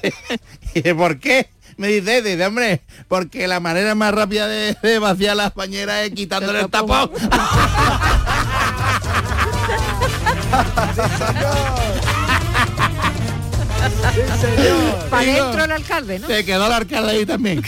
[0.74, 1.48] y de ¿por qué?
[1.76, 6.10] Me dice, dice, hombre, porque la manera más rápida de, de vaciar las bañeras es
[6.10, 7.10] quitándole el tapón.
[15.10, 16.26] Para Digo, adentro el alcalde, ¿no?
[16.26, 17.62] Se quedó el alcalde ahí también.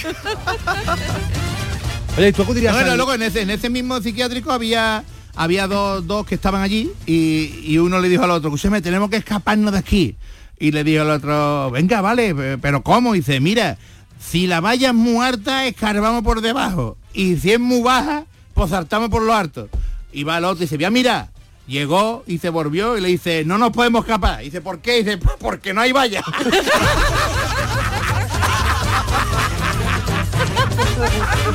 [2.17, 5.05] Oye, ¿y tú acudirías Bueno, al- luego en ese, en ese mismo psiquiátrico había
[5.37, 9.11] había dos, dos que estaban allí y, y uno le dijo al otro, escúchame, tenemos
[9.11, 10.17] que escaparnos de aquí.
[10.59, 13.15] Y le dijo al otro, venga, vale, pe- pero ¿cómo?
[13.15, 13.77] Y dice, mira,
[14.21, 16.97] si la valla es muy alta, escarbamos por debajo.
[17.13, 18.25] Y si es muy baja,
[18.55, 19.69] pues saltamos por lo alto.
[20.13, 21.31] Y va el otro y dice, ya mira,
[21.67, 24.43] llegó y se volvió y le dice, no nos podemos escapar.
[24.43, 25.01] Y dice, ¿por qué?
[25.01, 26.23] Y dice, "Pues porque no hay valla.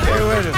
[0.04, 0.50] Qué bueno.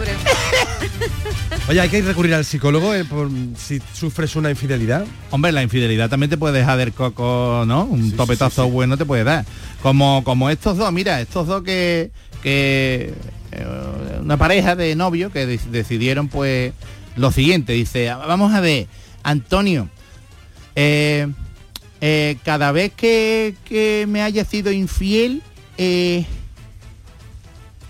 [1.68, 5.04] Oye, hay que recurrir al psicólogo eh, por si sufres una infidelidad.
[5.30, 7.84] Hombre, la infidelidad también te puede dejar del coco, ¿no?
[7.84, 9.44] Un topetazo bueno te puede dar.
[9.82, 12.10] Como, como estos dos, mira, estos dos que,
[12.42, 13.14] que
[13.52, 13.66] eh,
[14.20, 16.72] una pareja de novios que de- decidieron pues
[17.16, 18.86] lo siguiente, dice, vamos a ver,
[19.22, 19.88] Antonio,
[20.74, 21.28] eh,
[22.44, 25.42] cada vez que, que me haya sido infiel,
[25.78, 26.24] eh,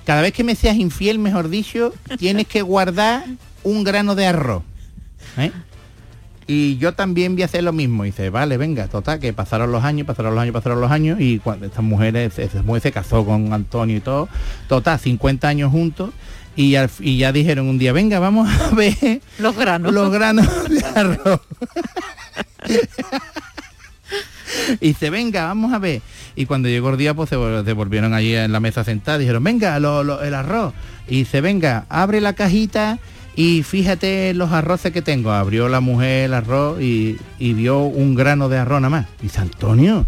[0.05, 3.25] cada vez que me seas infiel, mejor dicho, tienes que guardar
[3.65, 4.63] un grano de arroz.
[5.39, 5.51] ¿eh?
[6.49, 8.05] Y yo también voy a hacer lo mismo.
[8.05, 11.21] Y dice, vale, venga, total, que pasaron los años, pasaron los años, pasaron los años.
[11.21, 14.29] Y cuando estas mujeres, esa mujer se casó con Antonio y todo,
[14.69, 16.11] total, 50 años juntos.
[16.57, 19.93] Y, al- y ya dijeron un día, venga, vamos a ver los granos.
[19.95, 21.41] Los granos de arroz.
[24.81, 26.03] y dice, venga, vamos a ver.
[26.37, 29.19] Y cuando llegó el día, pues se, vol- se volvieron allí en la mesa sentada,
[29.19, 30.73] dijeron, venga, lo- lo- el arroz.
[31.09, 32.99] Y dice, venga, abre la cajita
[33.35, 35.33] y fíjate los arroces que tengo.
[35.33, 39.07] Abrió la mujer el arroz y, y vio un grano de arroz nada más.
[39.21, 40.07] Dice, Antonio,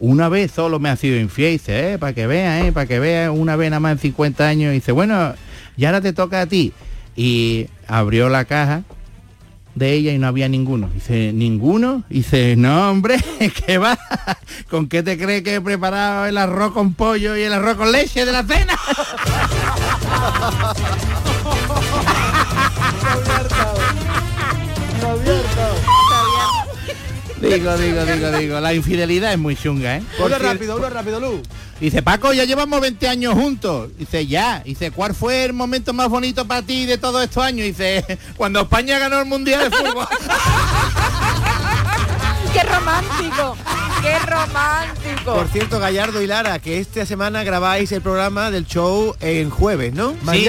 [0.00, 1.52] una vez solo me ha sido infiel.
[1.52, 4.46] Dice, eh, para que veas, eh, para que veas, una vez nada más en 50
[4.46, 4.70] años.
[4.72, 5.34] Y dice, bueno,
[5.76, 6.72] y ahora te toca a ti.
[7.16, 8.82] Y abrió la caja
[9.74, 10.88] de ella y no había ninguno.
[10.92, 12.04] Dice, ¿ninguno?
[12.08, 13.16] Dice, no, hombre,
[13.66, 13.98] ¿qué va?
[14.70, 17.92] ¿Con qué te crees que he preparado el arroz con pollo y el arroz con
[17.92, 18.78] leche de la cena?
[27.44, 30.02] Digo, digo, digo, digo, la infidelidad es muy chunga, ¿eh?
[30.18, 31.42] Uno rápido, uno rápido, Lu.
[31.78, 33.90] Dice, Paco, ya llevamos 20 años juntos.
[33.98, 34.62] Dice, ya.
[34.64, 37.66] Dice, ¿cuál fue el momento más bonito para ti de todos estos años?
[37.66, 40.06] Dice, cuando España ganó el Mundial de Fútbol.
[42.54, 43.56] ¡Qué romántico!
[44.00, 45.34] ¡Qué romántico!
[45.34, 49.92] Por cierto, Gallardo y Lara, que esta semana grabáis el programa del show en jueves,
[49.92, 50.12] ¿no?
[50.30, 50.46] Sí,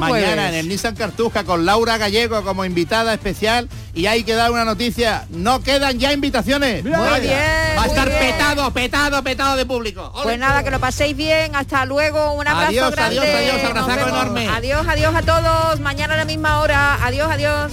[0.00, 4.50] mañana en el Nissan Cartuja con Laura Gallego como invitada especial y hay que dar
[4.50, 6.82] una noticia, no quedan ya invitaciones.
[6.82, 7.38] Muy bien,
[7.78, 8.20] Va a estar bien.
[8.20, 10.12] petado, petado, petado de público.
[10.24, 13.18] Pues nada, que lo paséis bien, hasta luego, un abrazo Adiós, grande.
[13.20, 14.48] adiós, adiós, abrazaco enorme.
[14.48, 17.72] Adiós, adiós a todos, mañana a la misma hora, adiós, adiós.